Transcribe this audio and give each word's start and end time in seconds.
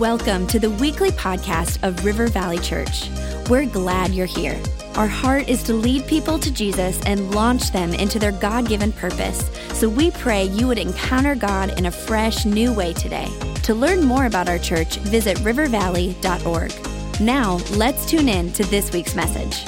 Welcome 0.00 0.46
to 0.48 0.58
the 0.58 0.68
weekly 0.68 1.08
podcast 1.10 1.82
of 1.82 2.04
River 2.04 2.26
Valley 2.26 2.58
Church. 2.58 3.08
We're 3.48 3.64
glad 3.64 4.10
you're 4.10 4.26
here. 4.26 4.60
Our 4.94 5.06
heart 5.06 5.48
is 5.48 5.62
to 5.62 5.72
lead 5.72 6.06
people 6.06 6.38
to 6.38 6.52
Jesus 6.52 7.00
and 7.06 7.34
launch 7.34 7.72
them 7.72 7.94
into 7.94 8.18
their 8.18 8.32
God 8.32 8.68
given 8.68 8.92
purpose. 8.92 9.50
So 9.72 9.88
we 9.88 10.10
pray 10.10 10.44
you 10.44 10.66
would 10.66 10.76
encounter 10.76 11.34
God 11.34 11.78
in 11.78 11.86
a 11.86 11.90
fresh, 11.90 12.44
new 12.44 12.74
way 12.74 12.92
today. 12.92 13.26
To 13.62 13.74
learn 13.74 14.04
more 14.04 14.26
about 14.26 14.50
our 14.50 14.58
church, 14.58 14.98
visit 14.98 15.38
rivervalley.org. 15.38 17.20
Now, 17.22 17.54
let's 17.78 18.04
tune 18.04 18.28
in 18.28 18.52
to 18.52 18.64
this 18.64 18.92
week's 18.92 19.14
message. 19.14 19.66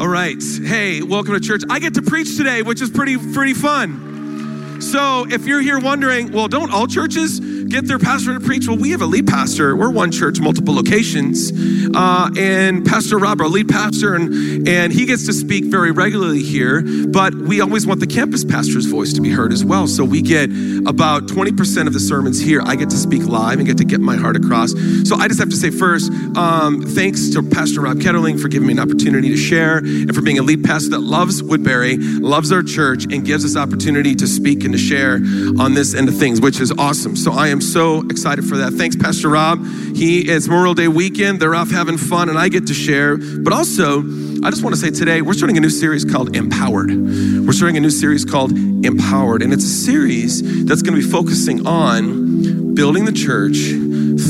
All 0.00 0.08
right. 0.08 0.42
Hey, 0.64 1.02
welcome 1.02 1.34
to 1.34 1.40
church. 1.40 1.62
I 1.70 1.78
get 1.78 1.94
to 1.94 2.02
preach 2.02 2.36
today, 2.36 2.62
which 2.62 2.82
is 2.82 2.90
pretty 2.90 3.16
pretty 3.16 3.54
fun. 3.54 4.80
So, 4.80 5.24
if 5.30 5.46
you're 5.46 5.60
here 5.60 5.78
wondering, 5.78 6.32
well, 6.32 6.48
don't 6.48 6.72
all 6.72 6.88
churches 6.88 7.51
get 7.72 7.86
their 7.86 7.98
pastor 7.98 8.34
to 8.34 8.40
preach? 8.40 8.68
Well, 8.68 8.76
we 8.76 8.90
have 8.90 9.00
a 9.00 9.06
lead 9.06 9.26
pastor. 9.26 9.74
We're 9.74 9.90
one 9.90 10.12
church, 10.12 10.38
multiple 10.38 10.74
locations. 10.74 11.50
Uh, 11.94 12.30
and 12.38 12.84
Pastor 12.84 13.18
Rob, 13.18 13.40
our 13.40 13.48
lead 13.48 13.68
pastor, 13.68 14.14
and, 14.14 14.68
and 14.68 14.92
he 14.92 15.06
gets 15.06 15.24
to 15.24 15.32
speak 15.32 15.64
very 15.64 15.90
regularly 15.90 16.42
here. 16.42 16.82
But 17.08 17.34
we 17.34 17.62
always 17.62 17.86
want 17.86 18.00
the 18.00 18.06
campus 18.06 18.44
pastor's 18.44 18.84
voice 18.84 19.14
to 19.14 19.22
be 19.22 19.30
heard 19.30 19.54
as 19.54 19.64
well. 19.64 19.86
So 19.86 20.04
we 20.04 20.20
get 20.20 20.50
about 20.86 21.28
20% 21.28 21.86
of 21.86 21.94
the 21.94 22.00
sermons 22.00 22.38
here. 22.38 22.60
I 22.62 22.76
get 22.76 22.90
to 22.90 22.96
speak 22.96 23.24
live 23.24 23.58
and 23.58 23.66
get 23.66 23.78
to 23.78 23.84
get 23.84 24.00
my 24.00 24.16
heart 24.16 24.36
across. 24.36 24.72
So 25.04 25.16
I 25.16 25.26
just 25.28 25.40
have 25.40 25.48
to 25.48 25.56
say 25.56 25.70
first, 25.70 26.12
um, 26.36 26.82
thanks 26.82 27.30
to 27.30 27.42
Pastor 27.42 27.80
Rob 27.80 27.98
Ketterling 27.98 28.38
for 28.38 28.48
giving 28.48 28.66
me 28.66 28.74
an 28.74 28.80
opportunity 28.80 29.30
to 29.30 29.36
share 29.38 29.78
and 29.78 30.14
for 30.14 30.20
being 30.20 30.38
a 30.38 30.42
lead 30.42 30.62
pastor 30.62 30.90
that 30.90 31.00
loves 31.00 31.42
Woodbury, 31.42 31.96
loves 31.96 32.52
our 32.52 32.62
church, 32.62 33.04
and 33.04 33.24
gives 33.24 33.46
us 33.46 33.56
opportunity 33.56 34.14
to 34.14 34.26
speak 34.26 34.64
and 34.64 34.74
to 34.74 34.78
share 34.78 35.14
on 35.58 35.72
this 35.72 35.94
end 35.94 36.10
of 36.10 36.18
things, 36.18 36.38
which 36.38 36.60
is 36.60 36.70
awesome. 36.72 37.16
So 37.16 37.32
I 37.32 37.48
am 37.48 37.61
so 37.62 38.00
excited 38.08 38.44
for 38.44 38.56
that. 38.58 38.72
Thanks, 38.72 38.96
Pastor 38.96 39.28
Rob. 39.28 39.64
He 39.94 40.28
is 40.28 40.48
Memorial 40.48 40.74
Day 40.74 40.88
weekend. 40.88 41.40
They're 41.40 41.54
off 41.54 41.70
having 41.70 41.96
fun, 41.96 42.28
and 42.28 42.38
I 42.38 42.48
get 42.48 42.66
to 42.66 42.74
share. 42.74 43.16
But 43.16 43.52
also, 43.52 44.00
I 44.00 44.50
just 44.50 44.62
want 44.62 44.74
to 44.74 44.80
say 44.80 44.90
today, 44.90 45.22
we're 45.22 45.34
starting 45.34 45.56
a 45.56 45.60
new 45.60 45.70
series 45.70 46.04
called 46.04 46.36
Empowered. 46.36 46.90
We're 46.90 47.52
starting 47.52 47.76
a 47.76 47.80
new 47.80 47.90
series 47.90 48.24
called 48.24 48.52
Empowered, 48.52 49.42
and 49.42 49.52
it's 49.52 49.64
a 49.64 49.68
series 49.68 50.66
that's 50.66 50.82
going 50.82 51.00
to 51.00 51.04
be 51.04 51.08
focusing 51.08 51.66
on 51.66 52.74
building 52.74 53.04
the 53.04 53.12
church 53.12 53.56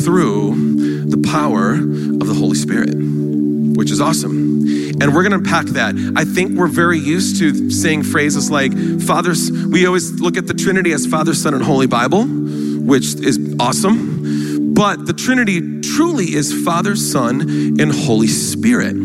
through 0.04 1.06
the 1.06 1.28
power 1.30 1.72
of 1.72 2.26
the 2.26 2.34
Holy 2.34 2.56
Spirit, 2.56 2.94
which 3.76 3.90
is 3.90 4.00
awesome. 4.00 4.62
And 5.00 5.14
we're 5.14 5.22
going 5.22 5.32
to 5.32 5.38
unpack 5.38 5.66
that. 5.74 5.94
I 6.16 6.24
think 6.24 6.58
we're 6.58 6.68
very 6.68 6.98
used 6.98 7.38
to 7.38 7.70
saying 7.70 8.04
phrases 8.04 8.50
like 8.50 8.72
Father's, 9.00 9.50
we 9.50 9.86
always 9.86 10.20
look 10.20 10.36
at 10.36 10.46
the 10.46 10.54
Trinity 10.54 10.92
as 10.92 11.06
Father, 11.06 11.34
Son, 11.34 11.54
and 11.54 11.62
Holy 11.62 11.86
Bible 11.86 12.41
which 12.86 13.14
is 13.14 13.56
awesome. 13.58 14.74
But 14.74 15.06
the 15.06 15.12
Trinity 15.12 15.80
truly 15.80 16.34
is 16.34 16.64
Father, 16.64 16.96
Son, 16.96 17.40
and 17.78 17.92
Holy 17.92 18.28
Spirit. 18.28 18.96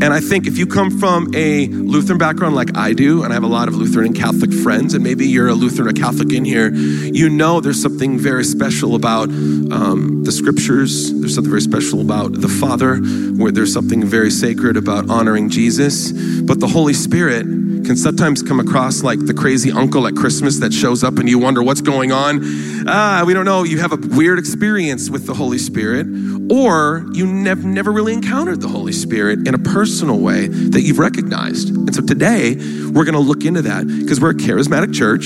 And 0.00 0.14
I 0.14 0.20
think 0.20 0.46
if 0.46 0.56
you 0.56 0.66
come 0.66 0.96
from 0.96 1.34
a 1.34 1.66
Lutheran 1.66 2.18
background 2.18 2.54
like 2.54 2.76
I 2.76 2.92
do, 2.92 3.24
and 3.24 3.32
I 3.32 3.34
have 3.34 3.42
a 3.42 3.48
lot 3.48 3.66
of 3.66 3.74
Lutheran 3.74 4.06
and 4.06 4.14
Catholic 4.14 4.52
friends, 4.52 4.94
and 4.94 5.02
maybe 5.02 5.26
you're 5.26 5.48
a 5.48 5.54
Lutheran 5.54 5.88
or 5.88 5.92
Catholic 5.92 6.32
in 6.32 6.44
here, 6.44 6.72
you 6.72 7.28
know 7.28 7.60
there's 7.60 7.82
something 7.82 8.16
very 8.16 8.44
special 8.44 8.94
about 8.94 9.28
um, 9.28 10.22
the 10.24 10.30
scriptures. 10.30 11.12
There's 11.12 11.34
something 11.34 11.50
very 11.50 11.62
special 11.62 12.00
about 12.00 12.40
the 12.40 12.48
Father, 12.48 12.96
where 12.96 13.50
there's 13.50 13.72
something 13.72 14.04
very 14.04 14.30
sacred 14.30 14.76
about 14.76 15.10
honoring 15.10 15.50
Jesus. 15.50 16.12
But 16.42 16.60
the 16.60 16.68
Holy 16.68 16.94
Spirit 16.94 17.44
can 17.88 17.96
sometimes 17.96 18.42
come 18.42 18.60
across 18.60 19.02
like 19.02 19.18
the 19.24 19.32
crazy 19.32 19.72
uncle 19.72 20.06
at 20.06 20.14
Christmas 20.14 20.58
that 20.58 20.74
shows 20.74 21.02
up 21.02 21.16
and 21.16 21.26
you 21.26 21.38
wonder 21.38 21.62
what's 21.62 21.80
going 21.80 22.12
on. 22.12 22.42
Ah, 22.86 23.24
we 23.26 23.32
don't 23.32 23.46
know. 23.46 23.62
You 23.62 23.78
have 23.78 23.92
a 23.92 23.96
weird 23.96 24.38
experience 24.38 25.08
with 25.08 25.26
the 25.26 25.32
Holy 25.32 25.56
Spirit, 25.56 26.06
or 26.50 27.06
you 27.14 27.26
nev- 27.26 27.64
never 27.64 27.90
really 27.90 28.12
encountered 28.12 28.60
the 28.60 28.68
Holy 28.68 28.92
Spirit 28.92 29.48
in 29.48 29.54
a 29.54 29.58
personal 29.58 30.18
way 30.18 30.48
that 30.48 30.82
you've 30.82 30.98
recognized. 30.98 31.70
And 31.70 31.94
so 31.94 32.02
today, 32.02 32.56
we're 32.56 33.06
going 33.06 33.14
to 33.14 33.20
look 33.20 33.46
into 33.46 33.62
that 33.62 33.86
because 33.86 34.20
we're 34.20 34.32
a 34.32 34.34
charismatic 34.34 34.94
church 34.94 35.24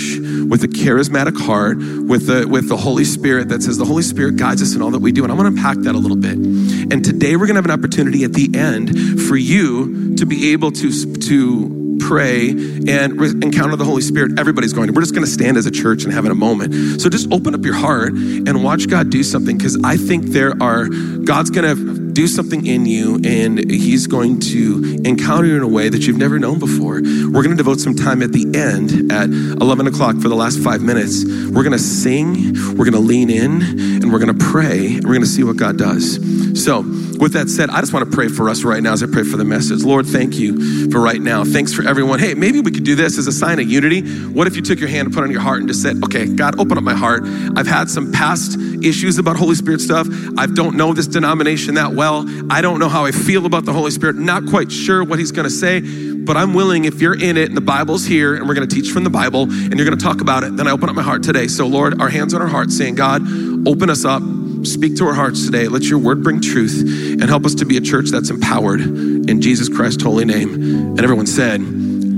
with 0.48 0.62
a 0.62 0.68
charismatic 0.68 1.36
heart, 1.36 1.78
with 1.78 2.28
the, 2.28 2.46
with 2.46 2.68
the 2.68 2.76
Holy 2.76 3.04
Spirit 3.04 3.48
that 3.48 3.64
says 3.64 3.76
the 3.76 3.84
Holy 3.84 4.04
Spirit 4.04 4.36
guides 4.36 4.62
us 4.62 4.76
in 4.76 4.82
all 4.82 4.92
that 4.92 5.02
we 5.02 5.10
do. 5.10 5.24
And 5.24 5.32
I 5.32 5.34
want 5.34 5.52
to 5.52 5.60
unpack 5.60 5.78
that 5.78 5.96
a 5.96 5.98
little 5.98 6.16
bit. 6.16 6.36
And 6.36 7.04
today, 7.04 7.34
we're 7.34 7.46
going 7.46 7.60
to 7.60 7.62
have 7.62 7.64
an 7.64 7.72
opportunity 7.72 8.22
at 8.22 8.34
the 8.34 8.56
end 8.56 9.20
for 9.22 9.34
you 9.34 10.14
to 10.14 10.26
be 10.26 10.52
able 10.52 10.70
to, 10.70 11.16
to 11.16 11.81
pray 12.06 12.50
and 12.50 13.20
re- 13.20 13.30
encounter 13.30 13.76
the 13.76 13.84
Holy 13.84 14.02
Spirit, 14.02 14.38
everybody's 14.38 14.72
going 14.72 14.88
to. 14.88 14.92
We're 14.92 15.02
just 15.02 15.14
going 15.14 15.24
to 15.24 15.30
stand 15.30 15.56
as 15.56 15.66
a 15.66 15.70
church 15.70 16.04
and 16.04 16.12
have 16.12 16.24
in 16.24 16.32
a 16.32 16.36
moment. 16.36 17.00
So 17.00 17.08
just 17.08 17.32
open 17.32 17.54
up 17.54 17.64
your 17.64 17.74
heart 17.74 18.12
and 18.12 18.64
watch 18.64 18.88
God 18.88 19.10
do 19.10 19.22
something 19.22 19.56
because 19.56 19.78
I 19.84 19.96
think 19.96 20.26
there 20.26 20.54
are, 20.60 20.88
God's 20.88 21.50
going 21.50 21.76
to 21.76 22.01
do 22.12 22.26
something 22.26 22.66
in 22.66 22.86
you 22.86 23.20
and 23.24 23.70
He's 23.70 24.06
going 24.06 24.40
to 24.40 25.00
encounter 25.04 25.46
you 25.46 25.56
in 25.56 25.62
a 25.62 25.68
way 25.68 25.88
that 25.88 26.06
you've 26.06 26.18
never 26.18 26.38
known 26.38 26.58
before. 26.58 27.00
We're 27.02 27.42
going 27.42 27.50
to 27.50 27.56
devote 27.56 27.80
some 27.80 27.94
time 27.94 28.22
at 28.22 28.32
the 28.32 28.44
end 28.54 29.12
at 29.12 29.28
11 29.28 29.86
o'clock 29.86 30.16
for 30.16 30.28
the 30.28 30.34
last 30.34 30.58
five 30.60 30.82
minutes. 30.82 31.24
We're 31.24 31.62
going 31.62 31.72
to 31.72 31.78
sing, 31.78 32.54
we're 32.76 32.84
going 32.84 32.92
to 32.92 32.98
lean 32.98 33.30
in, 33.30 33.62
and 34.02 34.12
we're 34.12 34.18
going 34.18 34.36
to 34.36 34.44
pray, 34.44 34.96
and 34.96 35.04
we're 35.04 35.14
going 35.14 35.22
to 35.22 35.26
see 35.26 35.44
what 35.44 35.56
God 35.56 35.78
does. 35.78 36.16
So, 36.62 36.80
with 37.22 37.32
that 37.34 37.48
said, 37.48 37.70
I 37.70 37.80
just 37.80 37.92
want 37.92 38.10
to 38.10 38.14
pray 38.14 38.28
for 38.28 38.48
us 38.48 38.64
right 38.64 38.82
now 38.82 38.92
as 38.92 39.02
I 39.02 39.06
pray 39.06 39.22
for 39.22 39.36
the 39.36 39.44
message. 39.44 39.84
Lord, 39.84 40.06
thank 40.06 40.34
you 40.34 40.90
for 40.90 41.00
right 41.00 41.20
now. 41.20 41.44
Thanks 41.44 41.72
for 41.72 41.86
everyone. 41.86 42.18
Hey, 42.18 42.34
maybe 42.34 42.60
we 42.60 42.72
could 42.72 42.84
do 42.84 42.94
this 42.94 43.16
as 43.16 43.26
a 43.26 43.32
sign 43.32 43.60
of 43.60 43.70
unity. 43.70 44.02
What 44.26 44.46
if 44.48 44.56
you 44.56 44.62
took 44.62 44.80
your 44.80 44.88
hand 44.88 45.06
and 45.06 45.14
put 45.14 45.20
it 45.20 45.24
on 45.24 45.30
your 45.30 45.40
heart 45.40 45.60
and 45.60 45.68
just 45.68 45.82
said, 45.82 46.02
okay, 46.04 46.26
God, 46.26 46.58
open 46.58 46.76
up 46.76 46.84
my 46.84 46.94
heart. 46.94 47.22
I've 47.56 47.66
had 47.66 47.88
some 47.88 48.12
past 48.12 48.58
issues 48.82 49.18
about 49.18 49.36
Holy 49.36 49.54
Spirit 49.54 49.80
stuff. 49.80 50.08
I 50.36 50.46
don't 50.46 50.76
know 50.76 50.92
this 50.92 51.06
denomination 51.06 51.74
that 51.74 51.92
well. 51.92 52.01
I 52.02 52.60
don't 52.60 52.78
know 52.78 52.88
how 52.88 53.04
I 53.04 53.12
feel 53.12 53.46
about 53.46 53.64
the 53.64 53.72
Holy 53.72 53.90
Spirit. 53.90 54.16
Not 54.16 54.46
quite 54.46 54.70
sure 54.70 55.04
what 55.04 55.18
He's 55.18 55.32
going 55.32 55.48
to 55.48 55.50
say, 55.50 55.80
but 55.80 56.36
I'm 56.36 56.54
willing, 56.54 56.84
if 56.84 57.00
you're 57.00 57.20
in 57.20 57.36
it 57.36 57.48
and 57.48 57.56
the 57.56 57.62
Bible's 57.62 58.04
here 58.04 58.34
and 58.34 58.48
we're 58.48 58.54
going 58.54 58.68
to 58.68 58.74
teach 58.74 58.90
from 58.90 59.04
the 59.04 59.10
Bible 59.10 59.42
and 59.42 59.74
you're 59.76 59.86
going 59.86 59.98
to 59.98 60.04
talk 60.04 60.20
about 60.20 60.44
it, 60.44 60.56
then 60.56 60.66
I 60.66 60.70
open 60.70 60.88
up 60.88 60.94
my 60.94 61.02
heart 61.02 61.22
today. 61.22 61.48
So, 61.48 61.66
Lord, 61.66 62.00
our 62.00 62.08
hands 62.08 62.34
on 62.34 62.42
our 62.42 62.48
hearts 62.48 62.76
saying, 62.76 62.94
God, 62.94 63.22
open 63.66 63.90
us 63.90 64.04
up 64.04 64.22
speak 64.64 64.96
to 64.96 65.06
our 65.06 65.14
hearts 65.14 65.44
today. 65.44 65.68
Let 65.68 65.82
your 65.84 65.98
word 65.98 66.22
bring 66.22 66.40
truth 66.40 66.82
and 66.82 67.24
help 67.24 67.44
us 67.44 67.54
to 67.56 67.64
be 67.64 67.76
a 67.76 67.80
church 67.80 68.10
that's 68.10 68.30
empowered 68.30 68.80
in 68.80 69.40
Jesus 69.40 69.68
Christ's 69.68 70.02
holy 70.02 70.24
name. 70.24 70.54
And 70.54 71.00
everyone 71.00 71.26
said, 71.26 71.60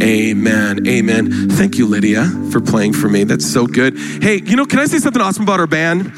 Amen. 0.03 0.87
Amen. 0.87 1.51
Thank 1.51 1.79
you, 1.79 1.87
Lydia, 1.87 2.27
for 2.51 2.61
playing 2.61 2.95
for 2.95 3.09
me. 3.09 3.25
That's 3.25 3.47
so 3.47 3.67
good. 3.67 3.97
Hey, 3.97 4.43
you 4.45 4.57
know, 4.57 4.67
can 4.67 4.81
I 4.81 4.87
say 4.87 4.99
something 4.99 5.23
awesome 5.23 5.45
about 5.45 5.61
our 5.61 5.67
band? 5.67 6.13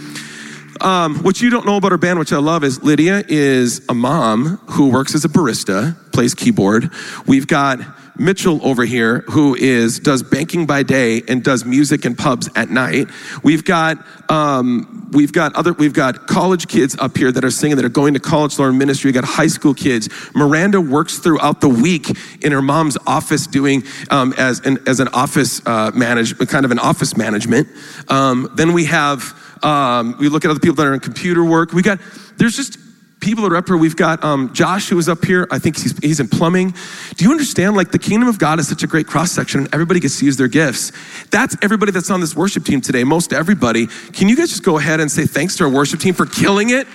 Um, 0.81 1.23
what 1.23 1.41
you 1.41 1.51
don't 1.51 1.67
know 1.67 1.77
about 1.77 1.93
our 1.93 1.99
band, 1.99 2.19
which 2.19 2.33
I 2.33 2.39
love, 2.39 2.65
is 2.65 2.83
Lydia 2.83 3.25
is 3.29 3.85
a 3.89 3.95
mom 3.95 4.59
who 4.69 4.91
works 4.91 5.15
as 5.15 5.25
a 5.25 5.29
barista, 5.29 5.97
plays 6.13 6.35
keyboard. 6.35 6.91
We've 7.27 7.47
got 7.47 7.81
Mitchell 8.19 8.61
over 8.67 8.85
here, 8.85 9.21
who 9.29 9.55
is 9.55 10.01
does 10.01 10.23
banking 10.23 10.67
by 10.67 10.83
day 10.83 11.23
and 11.29 11.45
does 11.45 11.65
music 11.65 12.05
in 12.05 12.15
pubs 12.15 12.49
at 12.57 12.71
night. 12.71 13.09
We've 13.43 13.65
got 13.65 13.99
um, 14.31 15.11
we've 15.13 15.33
got 15.33 15.55
other 15.55 15.73
we've 15.75 15.93
got 15.93 16.27
college 16.27 16.69
kids 16.69 16.97
up 16.99 17.17
here 17.17 17.31
that 17.31 17.45
are 17.45 17.51
singing 17.51 17.77
that 17.77 17.85
are 17.85 17.91
going 17.91 18.15
to 18.15 18.21
college 18.21 18.59
learn 18.59 18.79
ministry. 18.79 19.09
We 19.09 19.13
got 19.13 19.25
high 19.25 19.47
school 19.47 19.75
kids. 19.75 20.09
Miranda 20.35 20.81
works 20.81 21.19
throughout 21.19 21.61
the 21.61 21.69
week 21.69 22.17
in 22.43 22.53
her 22.53 22.63
mom's 22.63 22.97
office 23.07 23.47
doing 23.47 23.83
um, 24.11 24.33
as 24.39 24.61
an 24.61 24.79
as 24.87 25.01
an 25.01 25.09
office 25.09 25.61
uh, 25.67 25.91
management 25.95 26.49
kind 26.49 26.65
of 26.65 26.71
an 26.71 26.79
office 26.79 27.17
management. 27.17 27.69
Um, 28.09 28.51
then 28.55 28.73
we 28.73 28.87
have 28.87 29.46
um, 29.63 30.17
we 30.19 30.29
look 30.29 30.45
at 30.45 30.51
other 30.51 30.61
people 30.61 30.77
that 30.77 30.87
are 30.87 30.95
in 30.95 31.01
computer 31.01 31.45
work. 31.45 31.73
We 31.73 31.83
got 31.83 32.01
there's 32.37 32.57
just 32.57 32.79
people 33.21 33.43
that 33.43 33.53
are 33.53 33.57
up 33.57 33.67
here. 33.67 33.77
We've 33.77 33.97
got 33.97 34.23
um, 34.23 34.53
Josh, 34.53 34.89
who 34.89 34.99
is 34.99 35.09
up 35.09 35.25
here. 35.25 35.49
I 35.51 35.59
think 35.59 35.77
he's, 35.77 35.99
he's 35.99 36.21
in 36.21 36.29
plumbing. 36.29 36.75
Do 37.17 37.25
you 37.25 37.31
understand? 37.31 37.77
Like 37.77 37.91
the 37.91 37.99
kingdom 37.99 38.29
of 38.29 38.39
God 38.39 38.59
is 38.61 38.69
such 38.69 38.83
a 38.83 38.87
great 38.87 39.07
cross 39.07 39.33
section, 39.33 39.61
and 39.61 39.75
everybody 39.75 40.01
gets 40.01 40.19
to 40.21 40.25
use 40.25 40.37
their 40.37 40.49
gifts. 40.49 40.93
That's 41.31 41.57
everybody 41.63 41.93
that's 41.93 42.11
on 42.11 42.21
this 42.21 42.37
worship 42.37 42.65
team 42.65 42.81
today. 42.81 43.05
Most 43.05 43.33
everybody. 43.33 43.87
Can 44.13 44.29
you 44.29 44.37
guys 44.37 44.51
just 44.51 44.63
go 44.63 44.79
ahead 44.79 45.01
and 45.01 45.11
say 45.11 45.27
thanks 45.27 45.57
to 45.57 45.65
our 45.65 45.71
worship 45.71 46.01
team 46.01 46.15
for 46.15 46.27
killing 46.27 46.71
it 46.71 46.87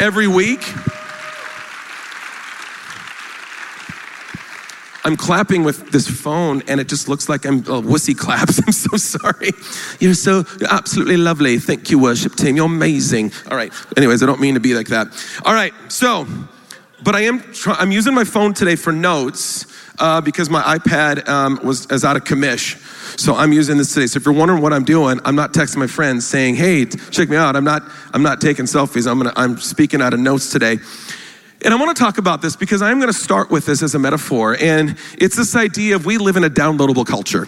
every 0.00 0.26
week? 0.26 0.62
I'm 5.04 5.16
clapping 5.16 5.64
with 5.64 5.90
this 5.90 6.08
phone 6.08 6.62
and 6.68 6.80
it 6.80 6.88
just 6.88 7.08
looks 7.08 7.28
like 7.28 7.44
I'm 7.44 7.58
oh, 7.68 7.82
wussy 7.82 8.16
claps. 8.16 8.60
I'm 8.66 8.72
so 8.72 8.96
sorry. 8.96 9.50
You're 9.98 10.14
so 10.14 10.44
you're 10.60 10.72
absolutely 10.72 11.16
lovely. 11.16 11.58
Thank 11.58 11.90
you, 11.90 11.98
worship 11.98 12.36
team. 12.36 12.56
You're 12.56 12.66
amazing. 12.66 13.32
All 13.50 13.56
right. 13.56 13.72
Anyways, 13.96 14.22
I 14.22 14.26
don't 14.26 14.40
mean 14.40 14.54
to 14.54 14.60
be 14.60 14.74
like 14.74 14.88
that. 14.88 15.08
All 15.44 15.54
right. 15.54 15.72
So, 15.88 16.26
but 17.02 17.16
I 17.16 17.22
am 17.22 17.40
try- 17.52 17.74
I'm 17.74 17.90
using 17.90 18.14
my 18.14 18.24
phone 18.24 18.54
today 18.54 18.76
for 18.76 18.92
notes 18.92 19.66
uh, 19.98 20.20
because 20.20 20.48
my 20.48 20.62
iPad 20.62 21.28
um, 21.28 21.58
was 21.64 21.90
is 21.90 22.04
out 22.04 22.16
of 22.16 22.24
commish. 22.24 22.78
So 23.18 23.34
I'm 23.34 23.52
using 23.52 23.78
this 23.78 23.92
today. 23.92 24.06
So 24.06 24.18
if 24.18 24.24
you're 24.24 24.34
wondering 24.34 24.62
what 24.62 24.72
I'm 24.72 24.84
doing, 24.84 25.20
I'm 25.24 25.34
not 25.34 25.52
texting 25.52 25.78
my 25.78 25.88
friends 25.88 26.26
saying, 26.26 26.54
"Hey, 26.54 26.86
check 26.86 27.28
me 27.28 27.36
out." 27.36 27.56
I'm 27.56 27.64
not 27.64 27.82
I'm 28.14 28.22
not 28.22 28.40
taking 28.40 28.66
selfies. 28.66 29.10
I'm 29.10 29.18
gonna 29.18 29.32
I'm 29.36 29.58
speaking 29.58 30.00
out 30.00 30.14
of 30.14 30.20
notes 30.20 30.50
today. 30.50 30.78
And 31.64 31.72
I 31.72 31.76
want 31.76 31.96
to 31.96 32.02
talk 32.02 32.18
about 32.18 32.42
this 32.42 32.56
because 32.56 32.82
I'm 32.82 32.98
going 32.98 33.12
to 33.12 33.18
start 33.18 33.50
with 33.50 33.66
this 33.66 33.82
as 33.82 33.94
a 33.94 33.98
metaphor. 33.98 34.56
And 34.60 34.96
it's 35.16 35.36
this 35.36 35.54
idea 35.54 35.94
of 35.94 36.04
we 36.04 36.18
live 36.18 36.36
in 36.36 36.42
a 36.42 36.50
downloadable 36.50 37.06
culture. 37.06 37.46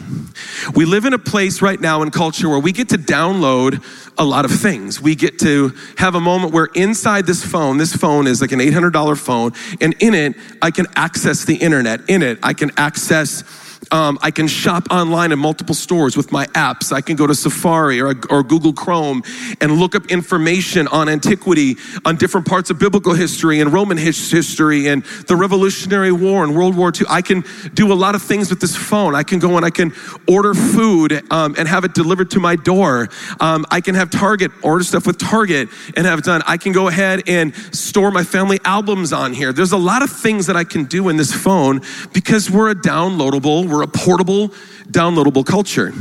We 0.75 0.84
live 0.84 1.05
in 1.05 1.14
a 1.14 1.19
place 1.19 1.61
right 1.61 1.81
now 1.81 2.02
in 2.02 2.11
culture 2.11 2.49
where 2.49 2.61
we 2.61 2.70
get 2.70 2.90
to 2.90 2.99
download 2.99 3.82
a 4.16 4.25
lot 4.25 4.44
of 4.44 4.52
things. 4.52 5.00
We 5.00 5.16
get 5.16 5.40
to 5.40 5.72
have 5.99 6.14
a 6.14 6.20
moment 6.20 6.52
where 6.52 6.66
inside 6.75 7.26
this 7.26 7.44
phone, 7.44 7.76
this 7.78 7.94
phone 7.94 8.28
is 8.28 8.40
like 8.40 8.52
an 8.52 8.61
$800 8.61 9.19
phone, 9.19 9.52
and 9.81 9.94
in 9.99 10.14
it, 10.14 10.37
I 10.62 10.70
can 10.70 10.87
access 10.94 11.44
the 11.44 11.56
internet. 11.56 12.08
In 12.08 12.22
it, 12.22 12.38
I 12.43 12.55
can 12.55 12.70
access 12.76 13.43
um, 13.91 14.19
I 14.23 14.31
can 14.31 14.49
shop 14.49 14.87
online 14.91 15.33
in 15.33 15.39
multiple 15.39 15.75
stores 15.75 16.17
with 16.17 16.33
my 16.33 16.47
apps. 16.49 16.93
I 16.93 17.01
can 17.01 17.17
go 17.17 17.27
to 17.27 17.35
Safari 17.35 18.01
or, 18.01 18.15
or 18.31 18.43
Google 18.43 18.73
Chrome 18.73 19.23
and 19.61 19.79
look 19.79 19.95
up 19.95 20.07
information 20.11 20.89
on 20.89 21.09
antiquity, 21.09 21.77
on 22.05 22.17
different 22.17 22.47
parts 22.47 22.71
of 22.71 22.79
biblical 22.79 23.15
history 23.15 23.61
and 23.61 23.73
Roman 23.73 23.97
history 23.97 24.89
and 24.89 25.05
the 25.27 25.37
Revolutionary 25.37 26.13
War 26.13 26.45
and 26.45 26.55
World 26.55 26.77
War 26.77 26.93
II. 26.95 27.07
I 27.09 27.23
can 27.23 27.45
do 27.75 27.93
a 27.93 27.95
lot 27.95 28.15
of 28.15 28.23
things 28.23 28.51
with 28.51 28.61
this 28.61 28.77
phone. 28.77 29.15
I 29.15 29.23
can 29.23 29.39
go 29.39 29.57
and 29.57 29.65
I 29.65 29.71
can 29.71 29.93
order 30.29 30.55
food 30.55 31.13
um, 31.31 31.55
and 31.59 31.69
have 31.69 31.85
it 31.85 31.95
delivered 31.95 32.31
to 32.33 32.41
my 32.41 32.57
door. 32.57 33.09
Um, 33.41 33.67
I 33.71 33.81
can 33.81 33.95
have 33.95 34.11
Target, 34.11 34.53
order 34.63 34.85
stuff 34.85 35.07
with 35.07 35.19
Target 35.19 35.69
and 35.97 36.07
have 36.07 36.21
it 36.21 36.25
done. 36.25 36.43
I 36.47 36.57
can 36.57 36.73
go 36.73 36.89
ahead 36.89 37.23
and 37.27 37.55
store 37.75 38.11
my 38.11 38.25
family 38.25 38.59
albums 38.65 39.13
on 39.13 39.33
here. 39.33 39.53
There's 39.53 39.73
a 39.73 39.77
lot 39.77 40.03
of 40.03 40.11
things 40.11 40.47
that 40.47 40.57
I 40.57 40.65
can 40.65 40.85
do 40.85 41.09
in 41.09 41.17
this 41.17 41.33
phone 41.33 41.81
because 42.13 42.51
we're 42.51 42.71
a 42.71 42.75
downloadable, 42.75 43.69
we're 43.75 43.82
a 43.82 43.88
portable, 43.88 44.50
downloadable 44.88 45.44
culture. 45.44 45.93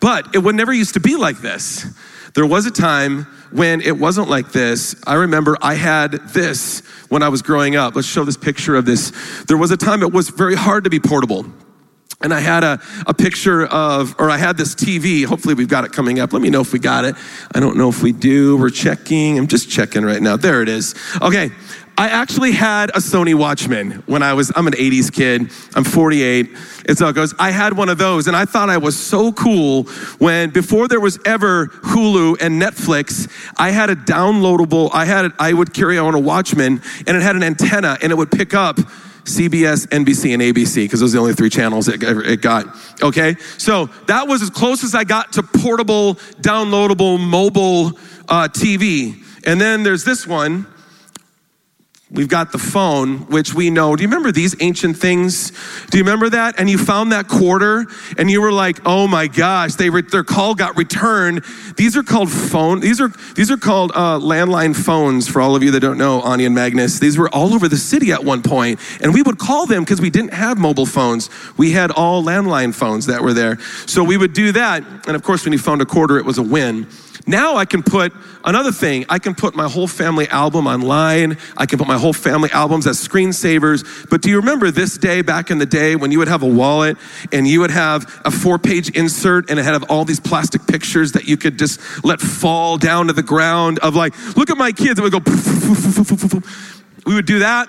But 0.00 0.34
it 0.34 0.38
would 0.38 0.54
never 0.54 0.72
used 0.72 0.94
to 0.94 1.00
be 1.00 1.16
like 1.16 1.38
this. 1.38 1.86
There 2.34 2.46
was 2.46 2.66
a 2.66 2.70
time 2.70 3.24
when 3.50 3.80
it 3.80 3.98
wasn't 3.98 4.28
like 4.28 4.52
this. 4.52 4.94
I 5.06 5.14
remember 5.14 5.56
I 5.60 5.74
had 5.74 6.12
this 6.12 6.80
when 7.08 7.22
I 7.22 7.30
was 7.30 7.42
growing 7.42 7.76
up. 7.76 7.96
Let's 7.96 8.06
show 8.06 8.24
this 8.24 8.36
picture 8.36 8.76
of 8.76 8.84
this. 8.84 9.10
There 9.48 9.56
was 9.56 9.70
a 9.70 9.76
time 9.76 10.02
it 10.02 10.12
was 10.12 10.28
very 10.28 10.54
hard 10.54 10.84
to 10.84 10.90
be 10.90 11.00
portable. 11.00 11.46
And 12.22 12.32
I 12.32 12.40
had 12.40 12.62
a, 12.62 12.80
a 13.06 13.14
picture 13.14 13.66
of, 13.66 14.14
or 14.18 14.30
I 14.30 14.38
had 14.38 14.56
this 14.56 14.74
TV. 14.74 15.24
Hopefully, 15.24 15.54
we've 15.54 15.68
got 15.68 15.84
it 15.84 15.92
coming 15.92 16.18
up. 16.18 16.32
Let 16.32 16.40
me 16.40 16.48
know 16.48 16.60
if 16.60 16.72
we 16.72 16.78
got 16.78 17.04
it. 17.04 17.14
I 17.54 17.60
don't 17.60 17.76
know 17.76 17.88
if 17.88 18.02
we 18.02 18.12
do. 18.12 18.56
We're 18.56 18.70
checking. 18.70 19.38
I'm 19.38 19.48
just 19.48 19.68
checking 19.70 20.02
right 20.02 20.22
now. 20.22 20.36
There 20.36 20.62
it 20.62 20.68
is. 20.68 20.94
Okay. 21.20 21.50
I 21.98 22.08
actually 22.08 22.52
had 22.52 22.90
a 22.90 22.98
Sony 22.98 23.34
Watchman 23.34 24.02
when 24.04 24.22
I 24.22 24.34
was, 24.34 24.52
I'm 24.54 24.66
an 24.66 24.74
80s 24.74 25.10
kid. 25.10 25.50
I'm 25.74 25.82
48. 25.82 26.50
It's 26.84 27.00
how 27.00 27.08
it 27.08 27.14
goes. 27.14 27.34
I 27.38 27.50
had 27.50 27.74
one 27.74 27.88
of 27.88 27.96
those 27.96 28.26
and 28.26 28.36
I 28.36 28.44
thought 28.44 28.68
I 28.68 28.76
was 28.76 28.98
so 28.98 29.32
cool 29.32 29.84
when 30.18 30.50
before 30.50 30.88
there 30.88 31.00
was 31.00 31.18
ever 31.24 31.68
Hulu 31.68 32.42
and 32.42 32.60
Netflix, 32.60 33.30
I 33.56 33.70
had 33.70 33.88
a 33.88 33.96
downloadable, 33.96 34.90
I 34.92 35.06
had, 35.06 35.24
it 35.24 35.32
I 35.38 35.54
would 35.54 35.72
carry 35.72 35.96
on 35.96 36.14
a 36.14 36.20
Watchman 36.20 36.82
and 37.06 37.16
it 37.16 37.22
had 37.22 37.34
an 37.34 37.42
antenna 37.42 37.96
and 38.02 38.12
it 38.12 38.14
would 38.14 38.30
pick 38.30 38.52
up 38.52 38.76
CBS, 39.24 39.86
NBC, 39.88 40.34
and 40.34 40.42
ABC 40.42 40.84
because 40.84 41.00
those 41.00 41.14
are 41.14 41.16
the 41.16 41.20
only 41.22 41.34
three 41.34 41.50
channels 41.50 41.88
it, 41.88 42.02
it 42.02 42.42
got. 42.42 42.66
Okay? 43.02 43.36
So 43.56 43.86
that 44.06 44.28
was 44.28 44.42
as 44.42 44.50
close 44.50 44.84
as 44.84 44.94
I 44.94 45.04
got 45.04 45.32
to 45.32 45.42
portable, 45.42 46.16
downloadable, 46.42 47.18
mobile 47.18 47.98
uh, 48.28 48.48
TV. 48.48 49.24
And 49.46 49.58
then 49.58 49.82
there's 49.82 50.04
this 50.04 50.26
one 50.26 50.66
We've 52.16 52.28
got 52.28 52.50
the 52.50 52.58
phone, 52.58 53.18
which 53.26 53.52
we 53.52 53.68
know. 53.68 53.94
Do 53.94 54.02
you 54.02 54.08
remember 54.08 54.32
these 54.32 54.56
ancient 54.60 54.96
things? 54.96 55.52
Do 55.90 55.98
you 55.98 56.04
remember 56.04 56.30
that? 56.30 56.58
And 56.58 56.70
you 56.70 56.78
found 56.78 57.12
that 57.12 57.28
quarter 57.28 57.84
and 58.16 58.30
you 58.30 58.40
were 58.40 58.52
like, 58.52 58.80
oh 58.86 59.06
my 59.06 59.26
gosh, 59.26 59.74
they 59.74 59.90
re- 59.90 60.00
their 60.00 60.24
call 60.24 60.54
got 60.54 60.78
returned. 60.78 61.44
These 61.76 61.94
are 61.94 62.02
called 62.02 62.30
phone. 62.30 62.80
These 62.80 63.02
are, 63.02 63.08
these 63.34 63.50
are 63.50 63.58
called 63.58 63.92
uh, 63.94 64.18
landline 64.18 64.74
phones 64.74 65.28
for 65.28 65.42
all 65.42 65.54
of 65.54 65.62
you 65.62 65.70
that 65.72 65.80
don't 65.80 65.98
know, 65.98 66.22
Ani 66.22 66.46
and 66.46 66.54
Magnus. 66.54 66.98
These 66.98 67.18
were 67.18 67.28
all 67.34 67.52
over 67.52 67.68
the 67.68 67.76
city 67.76 68.12
at 68.12 68.24
one 68.24 68.42
point, 68.42 68.80
And 69.02 69.12
we 69.12 69.20
would 69.20 69.38
call 69.38 69.66
them 69.66 69.84
because 69.84 70.00
we 70.00 70.08
didn't 70.08 70.32
have 70.32 70.56
mobile 70.56 70.86
phones. 70.86 71.28
We 71.58 71.72
had 71.72 71.90
all 71.90 72.22
landline 72.22 72.74
phones 72.74 73.04
that 73.06 73.20
were 73.20 73.34
there. 73.34 73.60
So 73.84 74.02
we 74.02 74.16
would 74.16 74.32
do 74.32 74.52
that. 74.52 74.82
And 75.06 75.14
of 75.16 75.22
course, 75.22 75.44
when 75.44 75.52
you 75.52 75.58
found 75.58 75.82
a 75.82 75.86
quarter, 75.86 76.16
it 76.16 76.24
was 76.24 76.38
a 76.38 76.42
win. 76.42 76.86
Now 77.28 77.56
I 77.56 77.64
can 77.64 77.82
put 77.82 78.12
another 78.44 78.70
thing. 78.70 79.04
I 79.08 79.18
can 79.18 79.34
put 79.34 79.56
my 79.56 79.68
whole 79.68 79.88
family 79.88 80.28
album 80.28 80.68
online. 80.68 81.36
I 81.56 81.66
can 81.66 81.76
put 81.78 81.88
my 81.88 81.98
whole 81.98 82.12
family 82.12 82.50
albums 82.52 82.86
as 82.86 82.96
screensavers. 83.06 84.08
But 84.08 84.22
do 84.22 84.30
you 84.30 84.36
remember 84.36 84.70
this 84.70 84.96
day 84.96 85.22
back 85.22 85.50
in 85.50 85.58
the 85.58 85.66
day 85.66 85.96
when 85.96 86.12
you 86.12 86.18
would 86.18 86.28
have 86.28 86.44
a 86.44 86.48
wallet 86.48 86.96
and 87.32 87.48
you 87.48 87.58
would 87.60 87.72
have 87.72 88.20
a 88.24 88.30
four 88.30 88.60
page 88.60 88.90
insert 88.90 89.50
and 89.50 89.58
it 89.58 89.64
had 89.64 89.82
all 89.84 90.04
these 90.04 90.20
plastic 90.20 90.68
pictures 90.68 91.12
that 91.12 91.24
you 91.24 91.36
could 91.36 91.58
just 91.58 91.80
let 92.04 92.20
fall 92.20 92.78
down 92.78 93.08
to 93.08 93.12
the 93.12 93.24
ground 93.24 93.80
of 93.80 93.96
like, 93.96 94.14
look 94.36 94.48
at 94.48 94.56
my 94.56 94.70
kids. 94.70 95.00
It 95.00 95.02
would 95.02 95.12
go, 95.12 95.20
we 97.06 97.14
would 97.16 97.26
do 97.26 97.40
that. 97.40 97.68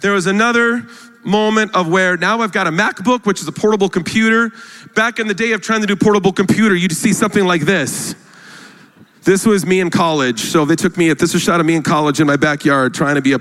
There 0.00 0.12
was 0.12 0.26
another 0.26 0.88
moment 1.22 1.74
of 1.74 1.88
where 1.88 2.16
now 2.16 2.40
I've 2.40 2.52
got 2.52 2.66
a 2.66 2.70
MacBook, 2.70 3.26
which 3.26 3.40
is 3.40 3.46
a 3.46 3.52
portable 3.52 3.88
computer. 3.88 4.50
Back 4.96 5.20
in 5.20 5.28
the 5.28 5.34
day 5.34 5.52
of 5.52 5.60
trying 5.60 5.82
to 5.82 5.86
do 5.86 5.94
portable 5.94 6.32
computer, 6.32 6.74
you'd 6.74 6.92
see 6.92 7.12
something 7.12 7.44
like 7.44 7.62
this. 7.62 8.16
This 9.26 9.44
was 9.44 9.66
me 9.66 9.80
in 9.80 9.90
college. 9.90 10.38
So 10.38 10.64
they 10.64 10.76
took 10.76 10.96
me, 10.96 11.12
this 11.12 11.34
was 11.34 11.42
shot 11.42 11.58
of 11.58 11.66
me 11.66 11.74
in 11.74 11.82
college 11.82 12.20
in 12.20 12.28
my 12.28 12.36
backyard, 12.36 12.94
trying 12.94 13.16
to 13.16 13.20
be 13.20 13.32
a, 13.32 13.38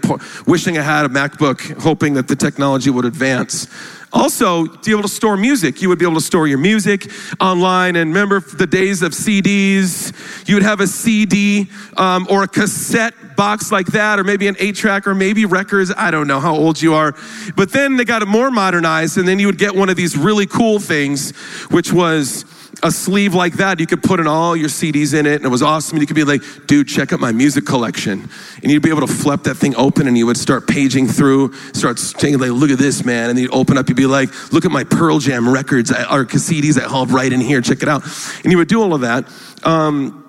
wishing 0.47 0.79
I 0.79 0.81
had 0.81 1.05
a 1.05 1.09
MacBook, 1.09 1.79
hoping 1.79 2.15
that 2.15 2.27
the 2.27 2.35
technology 2.35 2.89
would 2.89 3.05
advance. 3.05 3.67
Also, 4.11 4.65
to 4.65 4.79
be 4.79 4.91
able 4.91 5.03
to 5.03 5.07
store 5.07 5.37
music, 5.37 5.83
you 5.83 5.89
would 5.89 5.99
be 5.99 6.05
able 6.05 6.15
to 6.15 6.21
store 6.21 6.47
your 6.47 6.57
music 6.57 7.11
online. 7.39 7.97
And 7.97 8.09
remember 8.09 8.39
the 8.39 8.65
days 8.65 9.03
of 9.03 9.11
CDs, 9.11 10.11
you 10.47 10.55
would 10.55 10.63
have 10.63 10.79
a 10.79 10.87
CD 10.87 11.69
um, 11.97 12.25
or 12.31 12.41
a 12.41 12.47
cassette 12.47 13.35
box 13.35 13.71
like 13.71 13.87
that, 13.87 14.17
or 14.17 14.23
maybe 14.23 14.47
an 14.47 14.55
eight 14.57 14.75
track, 14.75 15.05
or 15.05 15.13
maybe 15.13 15.45
records. 15.45 15.93
I 15.95 16.09
don't 16.09 16.25
know 16.27 16.39
how 16.39 16.55
old 16.55 16.81
you 16.81 16.95
are. 16.95 17.13
But 17.55 17.71
then 17.71 17.95
they 17.95 18.05
got 18.05 18.23
it 18.23 18.27
more 18.27 18.49
modernized, 18.49 19.19
and 19.19 19.27
then 19.27 19.37
you 19.37 19.45
would 19.45 19.59
get 19.59 19.75
one 19.75 19.89
of 19.89 19.97
these 19.97 20.17
really 20.17 20.47
cool 20.47 20.79
things, 20.79 21.29
which 21.69 21.93
was 21.93 22.45
a 22.83 22.91
sleeve 22.91 23.33
like 23.33 23.53
that. 23.53 23.79
You 23.79 23.87
could 23.87 24.03
put 24.03 24.19
in 24.19 24.27
all 24.27 24.55
your 24.55 24.69
CDs 24.69 25.17
in 25.17 25.25
it, 25.25 25.35
and 25.35 25.45
it 25.45 25.49
was 25.49 25.61
awesome. 25.61 25.95
And 25.95 26.01
you 26.01 26.07
could 26.07 26.15
be 26.15 26.23
like, 26.23 26.41
dude, 26.67 26.87
check 26.87 27.13
out 27.13 27.19
my 27.19 27.31
music 27.31 27.65
collection. 27.65 28.29
And 28.61 28.71
you'd 28.71 28.83
be 28.83 28.89
able 28.89 29.05
to 29.05 29.13
flip 29.13 29.43
that 29.43 29.55
thing 29.55 29.75
open, 29.75 30.07
and 30.07 30.17
you 30.17 30.25
would 30.25 30.37
start 30.37 30.67
paging 30.67 31.07
through, 31.07 31.53
start 31.73 31.99
saying, 31.99 32.37
like, 32.39 32.51
look 32.51 32.69
at 32.69 32.77
this, 32.77 33.05
man. 33.05 33.29
And 33.29 33.39
you'd 33.39 33.53
open 33.53 33.77
up, 33.77 33.89
you'd 33.89 33.95
be 33.95 34.05
like, 34.05 34.53
look 34.53 34.65
at 34.65 34.71
my 34.71 34.83
Pearl 34.83 35.19
Jam 35.19 35.47
records 35.47 35.91
or 35.91 36.25
CDs 36.25 36.79
I 36.81 36.89
have 36.89 37.13
right 37.13 37.31
in 37.31 37.41
here, 37.41 37.61
check 37.61 37.81
it 37.81 37.89
out. 37.89 38.03
And 38.43 38.51
you 38.51 38.57
would 38.57 38.67
do 38.67 38.81
all 38.81 38.93
of 38.93 39.01
that. 39.01 39.31
Um, 39.63 40.24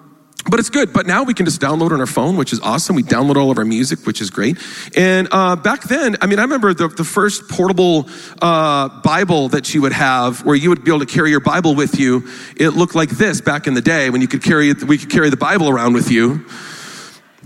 but 0.51 0.61
it's 0.61 0.71
good. 0.71 0.93
But 0.93 1.07
now 1.07 1.23
we 1.23 1.35
can 1.35 1.47
just 1.47 1.61
download 1.61 1.93
on 1.93 2.01
our 2.01 2.07
phone, 2.07 2.37
which 2.37 2.53
is 2.53 2.61
awesome. 2.61 2.97
We 2.97 3.03
download 3.03 3.37
all 3.37 3.51
of 3.51 3.59
our 3.59 3.65
music, 3.65 4.07
which 4.07 4.21
is 4.21 4.31
great. 4.31 4.59
And 4.97 5.29
uh, 5.31 5.57
back 5.57 5.83
then, 5.85 6.17
I 6.21 6.27
mean, 6.27 6.39
I 6.39 6.43
remember 6.43 6.75
the, 6.75 6.89
the 6.89 7.05
first 7.05 7.49
portable 7.49 8.09
uh, 8.41 8.89
Bible 9.01 9.49
that 9.49 9.75
you 9.75 9.83
would 9.83 9.93
have, 9.93 10.45
where 10.45 10.57
you 10.57 10.69
would 10.71 10.85
be 10.85 10.91
able 10.91 11.01
to 11.01 11.07
carry 11.07 11.31
your 11.31 11.41
Bible 11.41 11.75
with 11.75 11.99
you. 11.99 12.29
It 12.57 12.71
looked 12.71 12.95
like 12.95 13.11
this 13.11 13.41
back 13.41 13.67
in 13.67 13.75
the 13.75 13.83
day 13.83 14.11
when 14.11 14.21
you 14.21 14.29
could 14.29 14.43
carry 14.43 14.73
we 14.73 14.99
could 14.99 15.11
carry 15.11 15.31
the 15.31 15.37
Bible 15.37 15.69
around 15.69 15.95
with 15.95 16.11
you 16.11 16.45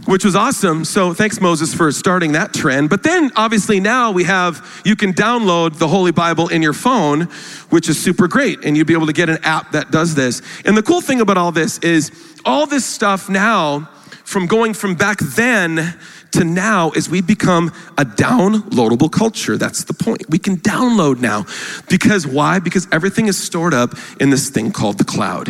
which 0.07 0.25
was 0.25 0.35
awesome. 0.35 0.85
So 0.85 1.13
thanks, 1.13 1.41
Moses, 1.41 1.75
for 1.75 1.93
starting 1.93 2.33
that 2.33 2.55
trend. 2.55 2.91
But 2.91 3.03
then 3.03 3.31
obviously 3.37 3.81
now 3.81 4.13
we 4.13 4.25
have, 4.25 4.83
you 4.85 4.97
can 4.97 5.13
download 5.13 5.79
the 5.79 5.89
Holy 5.89 6.13
Bible 6.13 6.49
in 6.49 6.63
your 6.63 6.73
phone, 6.73 7.23
which 7.71 7.89
is 7.89 8.01
super 8.01 8.27
great. 8.27 8.65
And 8.65 8.77
you'd 8.77 8.87
be 8.87 8.95
able 8.95 9.07
to 9.07 9.13
get 9.13 9.29
an 9.29 9.39
app 9.43 9.73
that 9.73 9.91
does 9.91 10.15
this. 10.15 10.43
And 10.65 10.77
the 10.77 10.83
cool 10.83 11.01
thing 11.01 11.21
about 11.21 11.37
all 11.37 11.53
this 11.53 11.79
is 11.79 12.11
all 12.45 12.67
this 12.67 12.85
stuff 12.85 13.29
now, 13.29 13.89
from 14.25 14.47
going 14.47 14.75
from 14.75 14.95
back 14.95 15.19
then 15.19 15.99
to 16.33 16.45
now 16.45 16.93
is 16.93 17.09
we 17.09 17.21
become 17.21 17.73
a 17.99 18.05
downloadable 18.05 19.11
culture. 19.11 19.57
That's 19.57 19.85
the 19.85 19.95
point. 19.95 20.29
We 20.31 20.39
can 20.39 20.59
download 20.59 21.19
now. 21.19 21.47
Because 21.89 22.27
why? 22.27 22.61
Because 22.61 22.87
everything 22.93 23.27
is 23.27 23.37
stored 23.37 23.75
up 23.75 23.95
in 24.21 24.31
this 24.31 24.49
thing 24.49 24.71
called 24.71 24.99
the 24.99 25.05
cloud. 25.05 25.49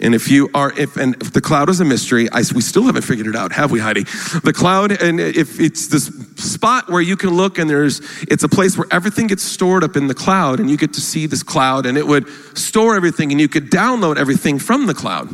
And 0.00 0.14
if 0.14 0.28
you 0.28 0.50
are, 0.54 0.72
if, 0.76 0.96
and 0.96 1.14
if 1.22 1.32
the 1.32 1.40
cloud 1.40 1.68
is 1.68 1.80
a 1.80 1.84
mystery, 1.84 2.28
I, 2.32 2.42
we 2.54 2.62
still 2.62 2.84
haven't 2.84 3.02
figured 3.02 3.28
it 3.28 3.36
out, 3.36 3.52
have 3.52 3.70
we, 3.70 3.78
Heidi? 3.78 4.02
The 4.02 4.52
cloud, 4.52 5.00
and 5.00 5.20
if 5.20 5.60
it's 5.60 5.86
this 5.88 6.06
spot 6.36 6.88
where 6.88 7.02
you 7.02 7.16
can 7.16 7.30
look 7.30 7.58
and 7.58 7.68
there's, 7.70 8.00
it's 8.22 8.42
a 8.42 8.48
place 8.48 8.76
where 8.76 8.88
everything 8.90 9.26
gets 9.26 9.42
stored 9.42 9.84
up 9.84 9.96
in 9.96 10.08
the 10.08 10.14
cloud 10.14 10.58
and 10.58 10.70
you 10.70 10.76
get 10.76 10.94
to 10.94 11.00
see 11.00 11.26
this 11.26 11.42
cloud 11.42 11.86
and 11.86 11.96
it 11.96 12.06
would 12.06 12.28
store 12.58 12.96
everything 12.96 13.30
and 13.30 13.40
you 13.40 13.48
could 13.48 13.70
download 13.70 14.16
everything 14.16 14.58
from 14.58 14.86
the 14.86 14.94
cloud, 14.94 15.28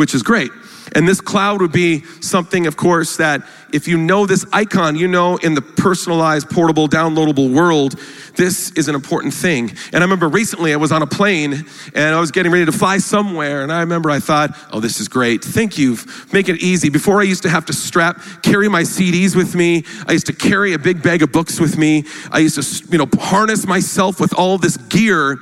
which 0.00 0.14
is 0.14 0.22
great. 0.22 0.50
And 0.94 1.06
this 1.06 1.20
cloud 1.20 1.60
would 1.60 1.72
be 1.72 2.04
something, 2.20 2.66
of 2.66 2.76
course, 2.76 3.18
that 3.18 3.42
if 3.70 3.86
you 3.86 3.98
know 3.98 4.24
this 4.24 4.46
icon, 4.50 4.96
you 4.96 5.06
know 5.06 5.36
in 5.36 5.54
the 5.54 5.60
personalized, 5.60 6.48
portable, 6.48 6.88
downloadable 6.88 7.54
world, 7.54 8.00
this 8.34 8.72
is 8.72 8.88
an 8.88 8.94
important 8.94 9.34
thing. 9.34 9.70
And 9.92 9.96
I 9.96 10.00
remember 10.00 10.26
recently 10.26 10.72
I 10.72 10.76
was 10.76 10.90
on 10.90 11.02
a 11.02 11.06
plane 11.06 11.66
and 11.94 12.14
I 12.14 12.18
was 12.18 12.30
getting 12.30 12.50
ready 12.50 12.64
to 12.64 12.72
fly 12.72 12.96
somewhere. 12.96 13.62
And 13.62 13.70
I 13.70 13.80
remember 13.80 14.10
I 14.10 14.20
thought, 14.20 14.56
oh, 14.72 14.80
this 14.80 15.00
is 15.00 15.06
great. 15.06 15.44
Thank 15.44 15.76
you. 15.76 15.98
Make 16.32 16.48
it 16.48 16.62
easy. 16.62 16.88
Before 16.88 17.20
I 17.20 17.24
used 17.24 17.42
to 17.42 17.50
have 17.50 17.66
to 17.66 17.74
strap, 17.74 18.20
carry 18.42 18.68
my 18.68 18.82
CDs 18.82 19.36
with 19.36 19.54
me. 19.54 19.84
I 20.06 20.12
used 20.12 20.26
to 20.26 20.32
carry 20.32 20.72
a 20.72 20.78
big 20.78 21.02
bag 21.02 21.22
of 21.22 21.30
books 21.30 21.60
with 21.60 21.76
me. 21.76 22.04
I 22.32 22.38
used 22.38 22.60
to, 22.60 22.88
you 22.90 22.96
know, 22.96 23.08
harness 23.20 23.66
myself 23.66 24.18
with 24.18 24.32
all 24.32 24.56
this 24.56 24.78
gear. 24.78 25.38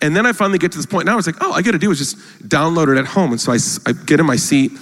And 0.00 0.16
then 0.16 0.26
I 0.26 0.32
finally 0.32 0.58
get 0.58 0.72
to 0.72 0.78
this 0.78 0.86
point. 0.86 1.06
Now 1.06 1.12
I 1.12 1.16
was 1.16 1.26
like, 1.26 1.36
oh, 1.40 1.52
I 1.52 1.62
got 1.62 1.72
to 1.72 1.78
do 1.78 1.90
is 1.90 1.98
just 1.98 2.18
download 2.48 2.94
it 2.94 2.98
at 2.98 3.06
home. 3.06 3.32
And 3.32 3.40
so 3.40 3.52
I, 3.52 3.58
I 3.86 3.92
get 3.92 4.20
in 4.20 4.26
my 4.26 4.36
seat 4.36 4.72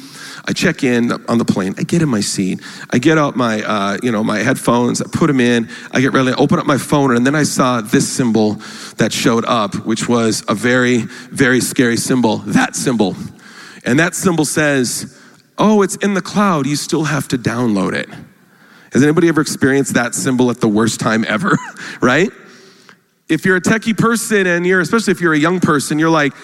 I 0.47 0.53
check 0.53 0.85
in 0.85 1.11
on 1.27 1.39
the 1.39 1.45
plane. 1.45 1.75
I 1.79 1.85
get 1.85 2.03
in 2.03 2.09
my 2.09 2.21
seat. 2.21 2.61
I 2.91 2.99
get 2.99 3.17
out 3.17 3.35
my, 3.35 3.63
uh, 3.63 3.99
you 4.03 4.13
know, 4.13 4.23
my 4.23 4.39
headphones. 4.41 5.01
I 5.01 5.07
put 5.11 5.29
them 5.29 5.41
in. 5.41 5.71
I 5.91 6.03
get 6.03 6.13
ready. 6.13 6.31
I 6.31 6.35
open 6.35 6.59
up 6.59 6.67
my 6.67 6.77
phone, 6.77 7.17
and 7.17 7.27
then 7.27 7.35
I 7.35 7.45
saw 7.45 7.81
this 7.81 8.07
symbol 8.07 8.61
that 8.99 9.13
showed 9.13 9.47
up, 9.47 9.75
which 9.87 10.07
was 10.07 10.45
a 10.47 10.55
very, 10.55 10.99
very 10.99 11.61
scary 11.61 11.97
symbol. 11.97 12.39
That 12.39 12.77
symbol, 12.77 13.17
and 13.85 13.99
that 13.99 14.15
symbol 14.15 14.45
says, 14.45 15.19
"Oh, 15.57 15.81
it's 15.81 15.97
in 15.97 16.13
the 16.13 16.23
cloud. 16.23 16.67
You 16.67 16.77
still 16.77 17.05
have 17.05 17.27
to 17.29 17.39
download 17.39 17.95
it." 17.95 18.09
Has 18.93 19.03
anybody 19.03 19.29
ever 19.29 19.41
experienced 19.41 19.95
that 19.95 20.15
symbol 20.15 20.51
at 20.51 20.61
the 20.61 20.69
worst 20.69 21.01
time 21.01 21.25
ever? 21.27 21.59
right? 22.03 22.31
If 23.29 23.45
you're 23.45 23.57
a 23.57 23.61
techie 23.61 23.97
person, 23.97 24.47
and 24.47 24.67
you're 24.67 24.81
especially 24.81 25.13
if 25.13 25.21
you're 25.21 25.33
a 25.33 25.39
young 25.39 25.61
person, 25.61 25.99
you're 25.99 26.11
like, 26.11 26.35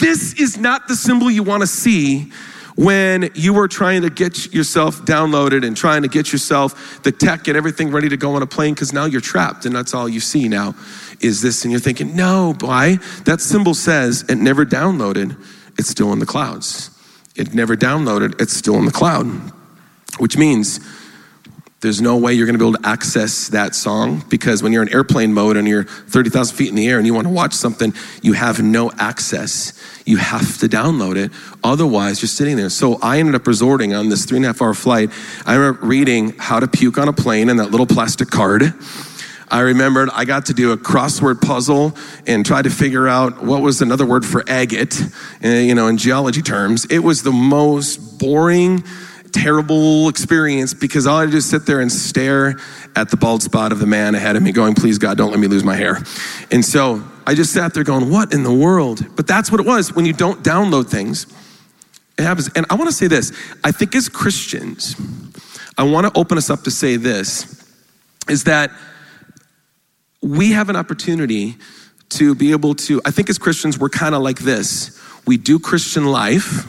this 0.00 0.34
is 0.34 0.56
not 0.56 0.88
the 0.88 0.96
symbol 0.96 1.30
you 1.30 1.42
want 1.42 1.62
to 1.62 1.66
see 1.66 2.32
when 2.76 3.30
you 3.34 3.58
are 3.58 3.68
trying 3.68 4.02
to 4.02 4.10
get 4.10 4.54
yourself 4.54 5.02
downloaded 5.02 5.66
and 5.66 5.76
trying 5.76 6.02
to 6.02 6.08
get 6.08 6.32
yourself 6.32 7.02
the 7.02 7.12
tech 7.12 7.46
and 7.48 7.56
everything 7.56 7.90
ready 7.90 8.08
to 8.08 8.16
go 8.16 8.34
on 8.34 8.42
a 8.42 8.46
plane 8.46 8.72
because 8.72 8.92
now 8.92 9.04
you're 9.04 9.20
trapped 9.20 9.66
and 9.66 9.74
that's 9.74 9.92
all 9.92 10.08
you 10.08 10.20
see 10.20 10.48
now 10.48 10.74
is 11.20 11.42
this. 11.42 11.64
And 11.64 11.72
you're 11.72 11.80
thinking 11.80 12.16
no 12.16 12.54
why 12.60 12.96
that 13.24 13.40
symbol 13.40 13.74
says 13.74 14.24
it 14.28 14.38
never 14.38 14.64
downloaded 14.64 15.36
it's 15.78 15.88
still 15.88 16.12
in 16.12 16.20
the 16.20 16.26
clouds. 16.26 16.90
It 17.36 17.54
never 17.54 17.76
downloaded 17.76 18.40
it's 18.40 18.54
still 18.54 18.76
in 18.76 18.86
the 18.86 18.92
cloud 18.92 19.26
which 20.18 20.36
means 20.36 20.80
there's 21.80 22.02
no 22.02 22.18
way 22.18 22.34
you're 22.34 22.46
going 22.46 22.58
to 22.58 22.62
be 22.62 22.68
able 22.68 22.78
to 22.78 22.86
access 22.86 23.48
that 23.48 23.74
song 23.74 24.22
because 24.28 24.62
when 24.62 24.70
you're 24.70 24.82
in 24.82 24.92
airplane 24.92 25.32
mode 25.32 25.56
and 25.56 25.66
you're 25.66 25.84
30,000 25.84 26.54
feet 26.54 26.68
in 26.68 26.74
the 26.74 26.86
air 26.86 26.98
and 26.98 27.06
you 27.06 27.14
want 27.14 27.26
to 27.26 27.32
watch 27.32 27.54
something, 27.54 27.94
you 28.20 28.34
have 28.34 28.62
no 28.62 28.92
access. 28.98 29.72
You 30.04 30.18
have 30.18 30.58
to 30.58 30.68
download 30.68 31.16
it. 31.16 31.32
Otherwise, 31.64 32.20
you're 32.20 32.28
sitting 32.28 32.56
there. 32.56 32.68
So 32.68 32.98
I 33.00 33.18
ended 33.18 33.34
up 33.34 33.46
resorting 33.46 33.94
on 33.94 34.10
this 34.10 34.26
three 34.26 34.36
and 34.36 34.44
a 34.44 34.48
half 34.48 34.60
hour 34.60 34.74
flight. 34.74 35.10
I 35.46 35.54
remember 35.54 35.86
reading 35.86 36.34
How 36.36 36.60
to 36.60 36.68
Puke 36.68 36.98
on 36.98 37.08
a 37.08 37.14
Plane 37.14 37.48
and 37.48 37.58
that 37.58 37.70
little 37.70 37.86
plastic 37.86 38.28
card. 38.28 38.74
I 39.48 39.60
remembered 39.60 40.10
I 40.12 40.26
got 40.26 40.46
to 40.46 40.54
do 40.54 40.72
a 40.72 40.76
crossword 40.76 41.40
puzzle 41.40 41.96
and 42.26 42.44
try 42.44 42.60
to 42.60 42.70
figure 42.70 43.08
out 43.08 43.42
what 43.42 43.62
was 43.62 43.80
another 43.80 44.06
word 44.06 44.24
for 44.24 44.44
agate, 44.46 45.02
eh, 45.42 45.60
you 45.62 45.74
know, 45.74 45.88
in 45.88 45.96
geology 45.96 46.42
terms. 46.42 46.84
It 46.84 47.00
was 47.00 47.22
the 47.22 47.32
most 47.32 48.18
boring, 48.18 48.84
terrible 49.32 50.08
experience 50.08 50.74
because 50.74 51.06
all 51.06 51.18
I 51.18 51.26
did 51.26 51.34
is 51.34 51.48
sit 51.48 51.66
there 51.66 51.80
and 51.80 51.90
stare 51.90 52.58
at 52.96 53.10
the 53.10 53.16
bald 53.16 53.42
spot 53.42 53.72
of 53.72 53.78
the 53.78 53.86
man 53.86 54.14
ahead 54.14 54.36
of 54.36 54.42
me, 54.42 54.52
going, 54.52 54.74
Please, 54.74 54.98
God, 54.98 55.16
don't 55.16 55.30
let 55.30 55.40
me 55.40 55.46
lose 55.46 55.64
my 55.64 55.76
hair. 55.76 55.98
And 56.50 56.64
so 56.64 57.02
I 57.26 57.34
just 57.34 57.52
sat 57.52 57.74
there 57.74 57.84
going, 57.84 58.10
What 58.10 58.32
in 58.32 58.42
the 58.42 58.52
world? 58.52 59.04
But 59.16 59.26
that's 59.26 59.50
what 59.50 59.60
it 59.60 59.66
was. 59.66 59.94
When 59.94 60.04
you 60.04 60.12
don't 60.12 60.42
download 60.42 60.88
things, 60.88 61.26
it 62.18 62.22
happens. 62.22 62.50
And 62.54 62.66
I 62.70 62.74
want 62.74 62.88
to 62.90 62.96
say 62.96 63.06
this 63.06 63.32
I 63.64 63.72
think 63.72 63.94
as 63.94 64.08
Christians, 64.08 64.96
I 65.78 65.84
want 65.84 66.06
to 66.06 66.18
open 66.18 66.38
us 66.38 66.50
up 66.50 66.62
to 66.62 66.70
say 66.70 66.96
this 66.96 67.56
is 68.28 68.44
that 68.44 68.70
we 70.22 70.52
have 70.52 70.68
an 70.68 70.76
opportunity 70.76 71.56
to 72.10 72.34
be 72.34 72.50
able 72.52 72.74
to, 72.74 73.00
I 73.04 73.10
think 73.10 73.30
as 73.30 73.38
Christians, 73.38 73.78
we're 73.78 73.88
kind 73.88 74.14
of 74.14 74.22
like 74.22 74.40
this. 74.40 75.00
We 75.26 75.36
do 75.36 75.58
Christian 75.58 76.06
life 76.06 76.66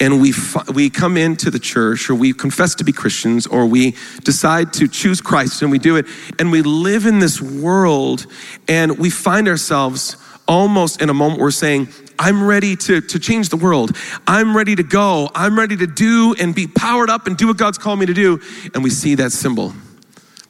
and 0.00 0.20
we, 0.20 0.32
we 0.74 0.90
come 0.90 1.16
into 1.16 1.50
the 1.50 1.58
church 1.58 2.08
or 2.10 2.14
we 2.14 2.32
confess 2.32 2.74
to 2.76 2.84
be 2.84 2.92
Christians 2.92 3.46
or 3.46 3.66
we 3.66 3.96
decide 4.24 4.72
to 4.74 4.88
choose 4.88 5.20
Christ 5.20 5.62
and 5.62 5.70
we 5.70 5.78
do 5.78 5.96
it 5.96 6.06
and 6.38 6.50
we 6.50 6.62
live 6.62 7.06
in 7.06 7.18
this 7.18 7.40
world 7.40 8.26
and 8.68 8.98
we 8.98 9.10
find 9.10 9.48
ourselves 9.48 10.16
almost 10.46 11.02
in 11.02 11.10
a 11.10 11.14
moment 11.14 11.40
we're 11.40 11.50
saying, 11.50 11.88
I'm 12.18 12.44
ready 12.44 12.74
to, 12.74 13.00
to 13.00 13.18
change 13.18 13.50
the 13.50 13.56
world. 13.56 13.96
I'm 14.26 14.56
ready 14.56 14.74
to 14.74 14.82
go. 14.82 15.30
I'm 15.34 15.56
ready 15.56 15.76
to 15.76 15.86
do 15.86 16.34
and 16.40 16.54
be 16.54 16.66
powered 16.66 17.10
up 17.10 17.26
and 17.26 17.36
do 17.36 17.46
what 17.46 17.58
God's 17.58 17.78
called 17.78 18.00
me 18.00 18.06
to 18.06 18.14
do. 18.14 18.40
And 18.74 18.82
we 18.82 18.90
see 18.90 19.14
that 19.16 19.30
symbol, 19.30 19.72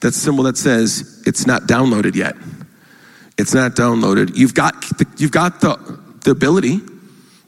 that 0.01 0.15
symbol 0.15 0.45
that 0.45 0.57
says 0.57 1.23
it's 1.27 1.47
not 1.47 1.63
downloaded 1.63 2.15
yet. 2.15 2.37
It's 3.37 3.55
not 3.55 3.73
downloaded. 3.73 4.37
You've 4.37 4.55
got 4.55 4.81
the, 4.99 5.07
you've 5.19 5.31
got 5.31 5.61
the, 5.61 5.77
the 6.25 6.31
ability, 6.31 6.81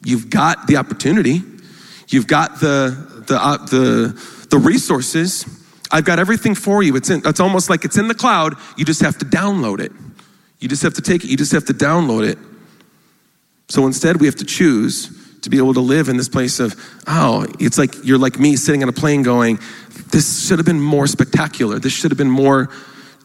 you've 0.02 0.30
got 0.30 0.66
the 0.66 0.76
opportunity, 0.76 1.42
You've 2.10 2.26
got 2.26 2.60
the, 2.60 3.24
the, 3.28 3.36
uh, 3.36 3.56
the, 3.58 4.46
the 4.50 4.58
resources. 4.58 5.46
I've 5.92 6.04
got 6.04 6.18
everything 6.18 6.56
for 6.56 6.82
you. 6.82 6.96
It's, 6.96 7.08
in, 7.08 7.22
it's 7.24 7.40
almost 7.40 7.70
like 7.70 7.84
it's 7.84 7.96
in 7.96 8.08
the 8.08 8.14
cloud. 8.14 8.54
You 8.76 8.84
just 8.84 9.00
have 9.00 9.16
to 9.18 9.24
download 9.24 9.80
it. 9.80 9.92
You 10.58 10.68
just 10.68 10.82
have 10.82 10.94
to 10.94 11.02
take 11.02 11.24
it. 11.24 11.30
You 11.30 11.36
just 11.36 11.52
have 11.52 11.64
to 11.66 11.72
download 11.72 12.28
it. 12.28 12.36
So 13.68 13.86
instead, 13.86 14.20
we 14.20 14.26
have 14.26 14.34
to 14.36 14.44
choose 14.44 15.16
to 15.42 15.50
be 15.50 15.58
able 15.58 15.72
to 15.74 15.80
live 15.80 16.08
in 16.08 16.16
this 16.16 16.28
place 16.28 16.58
of, 16.58 16.74
oh, 17.06 17.46
it's 17.60 17.78
like 17.78 17.94
you're 18.04 18.18
like 18.18 18.38
me 18.38 18.56
sitting 18.56 18.82
on 18.82 18.88
a 18.88 18.92
plane 18.92 19.22
going, 19.22 19.60
this 20.10 20.46
should 20.46 20.58
have 20.58 20.66
been 20.66 20.80
more 20.80 21.06
spectacular. 21.06 21.78
This 21.78 21.92
should 21.92 22.10
have 22.10 22.18
been 22.18 22.30
more 22.30 22.68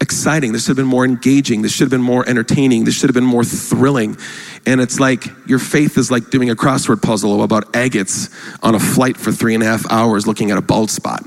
exciting. 0.01 0.51
This 0.51 0.63
should 0.63 0.69
have 0.69 0.77
been 0.77 0.85
more 0.85 1.05
engaging. 1.05 1.61
This 1.61 1.71
should 1.71 1.85
have 1.85 1.91
been 1.91 2.01
more 2.01 2.27
entertaining. 2.27 2.83
This 2.83 2.95
should 2.95 3.09
have 3.09 3.15
been 3.15 3.23
more 3.23 3.43
thrilling. 3.43 4.17
And 4.65 4.81
it's 4.81 4.99
like 4.99 5.25
your 5.47 5.59
faith 5.59 5.97
is 5.97 6.11
like 6.11 6.29
doing 6.29 6.49
a 6.49 6.55
crossword 6.55 7.01
puzzle 7.01 7.43
about 7.43 7.75
agates 7.75 8.29
on 8.61 8.75
a 8.75 8.79
flight 8.79 9.17
for 9.17 9.31
three 9.31 9.53
and 9.53 9.63
a 9.63 9.65
half 9.65 9.89
hours 9.91 10.27
looking 10.27 10.51
at 10.51 10.57
a 10.57 10.61
bald 10.61 10.91
spot. 10.91 11.23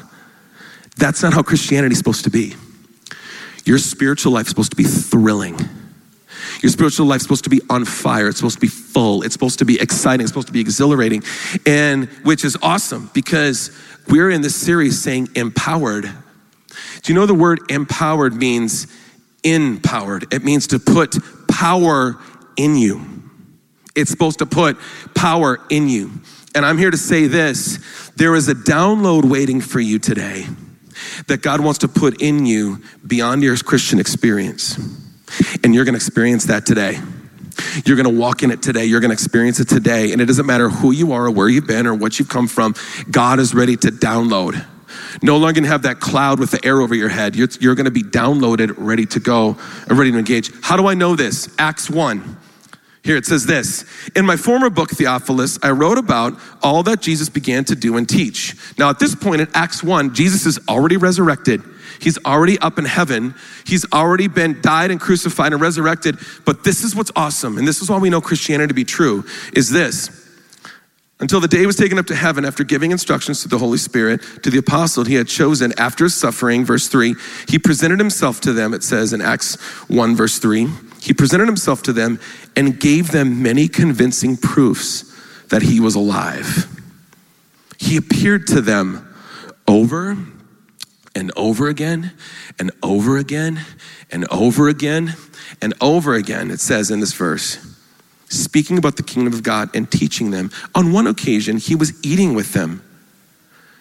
That's 0.96 1.22
not 1.22 1.32
how 1.32 1.42
Christianity 1.42 1.92
is 1.92 1.98
supposed 1.98 2.24
to 2.24 2.30
be. 2.30 2.54
Your 3.64 3.78
spiritual 3.78 4.32
life 4.32 4.46
is 4.46 4.50
supposed 4.50 4.70
to 4.70 4.76
be 4.76 4.84
thrilling. 4.84 5.58
Your 6.62 6.70
spiritual 6.70 7.06
life 7.06 7.18
is 7.18 7.22
supposed 7.22 7.44
to 7.44 7.50
be 7.50 7.60
on 7.70 7.84
fire. 7.84 8.28
It's 8.28 8.38
supposed 8.38 8.56
to 8.56 8.60
be 8.60 8.68
full. 8.68 9.22
It's 9.22 9.32
supposed 9.32 9.60
to 9.60 9.64
be 9.64 9.80
exciting. 9.80 10.24
It's 10.24 10.30
supposed 10.30 10.48
to 10.48 10.52
be 10.52 10.60
exhilarating. 10.60 11.22
And 11.66 12.08
which 12.24 12.44
is 12.44 12.56
awesome 12.62 13.10
because 13.14 13.70
we're 14.08 14.30
in 14.30 14.40
this 14.40 14.56
series 14.56 15.00
saying 15.00 15.28
empowered 15.36 16.12
do 17.02 17.12
you 17.12 17.18
know 17.18 17.26
the 17.26 17.34
word 17.34 17.60
empowered 17.68 18.34
means 18.34 18.86
empowered? 19.42 20.32
It 20.32 20.44
means 20.44 20.68
to 20.68 20.78
put 20.78 21.16
power 21.48 22.18
in 22.56 22.76
you. 22.76 23.04
It's 23.94 24.10
supposed 24.10 24.38
to 24.40 24.46
put 24.46 24.76
power 25.14 25.58
in 25.70 25.88
you. 25.88 26.10
And 26.54 26.64
I'm 26.64 26.78
here 26.78 26.90
to 26.90 26.96
say 26.96 27.26
this 27.26 27.78
there 28.16 28.34
is 28.34 28.48
a 28.48 28.54
download 28.54 29.24
waiting 29.24 29.60
for 29.60 29.80
you 29.80 29.98
today 29.98 30.46
that 31.26 31.42
God 31.42 31.60
wants 31.60 31.80
to 31.80 31.88
put 31.88 32.20
in 32.20 32.46
you 32.46 32.82
beyond 33.06 33.42
your 33.42 33.56
Christian 33.56 33.98
experience. 33.98 34.76
And 35.62 35.74
you're 35.74 35.84
going 35.84 35.94
to 35.94 35.98
experience 35.98 36.46
that 36.46 36.66
today. 36.66 36.98
You're 37.84 37.96
going 37.96 38.12
to 38.12 38.20
walk 38.20 38.42
in 38.42 38.50
it 38.50 38.62
today. 38.62 38.84
You're 38.84 39.00
going 39.00 39.10
to 39.10 39.14
experience 39.14 39.60
it 39.60 39.68
today. 39.68 40.12
And 40.12 40.20
it 40.20 40.26
doesn't 40.26 40.46
matter 40.46 40.68
who 40.68 40.92
you 40.92 41.12
are 41.12 41.26
or 41.26 41.30
where 41.30 41.48
you've 41.48 41.66
been 41.66 41.86
or 41.86 41.94
what 41.94 42.18
you've 42.18 42.28
come 42.28 42.48
from. 42.48 42.74
God 43.10 43.40
is 43.40 43.54
ready 43.54 43.76
to 43.76 43.88
download. 43.88 44.64
No 45.22 45.36
longer 45.36 45.54
going 45.54 45.64
to 45.64 45.70
have 45.70 45.82
that 45.82 46.00
cloud 46.00 46.38
with 46.38 46.50
the 46.50 46.64
air 46.64 46.80
over 46.80 46.94
your 46.94 47.08
head. 47.08 47.34
You're, 47.36 47.48
you're 47.60 47.74
going 47.74 47.86
to 47.86 47.90
be 47.90 48.02
downloaded, 48.02 48.74
ready 48.76 49.06
to 49.06 49.20
go, 49.20 49.56
and 49.88 49.98
ready 49.98 50.12
to 50.12 50.18
engage. 50.18 50.50
How 50.62 50.76
do 50.76 50.86
I 50.86 50.94
know 50.94 51.16
this? 51.16 51.54
Acts 51.58 51.90
1. 51.90 52.36
Here 53.04 53.16
it 53.16 53.24
says 53.24 53.46
this 53.46 53.84
In 54.14 54.26
my 54.26 54.36
former 54.36 54.70
book, 54.70 54.90
Theophilus, 54.90 55.58
I 55.62 55.70
wrote 55.70 55.98
about 55.98 56.38
all 56.62 56.82
that 56.82 57.00
Jesus 57.00 57.28
began 57.28 57.64
to 57.64 57.74
do 57.74 57.96
and 57.96 58.08
teach. 58.08 58.54
Now, 58.78 58.90
at 58.90 58.98
this 58.98 59.14
point 59.14 59.40
in 59.40 59.48
Acts 59.54 59.82
1, 59.82 60.14
Jesus 60.14 60.46
is 60.46 60.58
already 60.68 60.96
resurrected. 60.96 61.62
He's 62.00 62.18
already 62.24 62.58
up 62.58 62.78
in 62.78 62.84
heaven. 62.84 63.34
He's 63.66 63.90
already 63.92 64.28
been 64.28 64.60
died 64.60 64.90
and 64.90 65.00
crucified 65.00 65.52
and 65.52 65.60
resurrected. 65.60 66.18
But 66.44 66.64
this 66.64 66.84
is 66.84 66.94
what's 66.94 67.10
awesome, 67.16 67.58
and 67.58 67.66
this 67.66 67.80
is 67.80 67.88
why 67.90 67.98
we 67.98 68.10
know 68.10 68.20
Christianity 68.20 68.68
to 68.68 68.74
be 68.74 68.84
true, 68.84 69.24
is 69.54 69.70
this 69.70 70.27
until 71.20 71.40
the 71.40 71.48
day 71.48 71.66
was 71.66 71.76
taken 71.76 71.98
up 71.98 72.06
to 72.06 72.14
heaven 72.14 72.44
after 72.44 72.62
giving 72.62 72.90
instructions 72.90 73.42
to 73.42 73.48
the 73.48 73.58
Holy 73.58 73.78
Spirit 73.78 74.22
to 74.42 74.50
the 74.50 74.58
apostle 74.58 75.04
he 75.04 75.14
had 75.14 75.26
chosen 75.26 75.72
after 75.78 76.08
suffering. 76.08 76.64
Verse 76.64 76.88
3, 76.88 77.14
he 77.48 77.58
presented 77.58 77.98
himself 77.98 78.40
to 78.42 78.52
them, 78.52 78.72
it 78.72 78.82
says 78.82 79.12
in 79.12 79.20
Acts 79.20 79.56
1, 79.88 80.16
verse 80.16 80.38
3. 80.38 80.68
He 81.00 81.12
presented 81.12 81.46
himself 81.46 81.82
to 81.84 81.92
them 81.92 82.20
and 82.56 82.78
gave 82.78 83.10
them 83.10 83.42
many 83.42 83.68
convincing 83.68 84.36
proofs 84.36 85.04
that 85.48 85.62
he 85.62 85.80
was 85.80 85.94
alive. 85.94 86.66
He 87.78 87.96
appeared 87.96 88.46
to 88.48 88.60
them 88.60 89.04
over 89.66 90.16
and 91.14 91.32
over 91.36 91.68
again 91.68 92.12
and 92.58 92.70
over 92.82 93.18
again 93.18 93.64
and 94.10 94.26
over 94.30 94.68
again 94.68 95.14
and 95.60 95.74
over 95.80 96.14
again, 96.14 96.50
it 96.50 96.60
says 96.60 96.90
in 96.90 97.00
this 97.00 97.12
verse 97.12 97.77
speaking 98.28 98.78
about 98.78 98.96
the 98.96 99.02
kingdom 99.02 99.32
of 99.32 99.42
God 99.42 99.74
and 99.74 99.90
teaching 99.90 100.30
them. 100.30 100.50
On 100.74 100.92
one 100.92 101.06
occasion, 101.06 101.56
he 101.56 101.74
was 101.74 101.92
eating 102.04 102.34
with 102.34 102.52
them. 102.52 102.82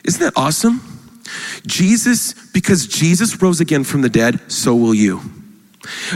Isn't 0.04 0.22
that 0.22 0.34
awesome? 0.36 0.82
Jesus, 1.66 2.34
because 2.52 2.88
Jesus 2.88 3.42
rose 3.42 3.60
again 3.60 3.84
from 3.84 4.02
the 4.02 4.10
dead, 4.10 4.40
so 4.52 4.76
will 4.76 4.94
you. 4.94 5.22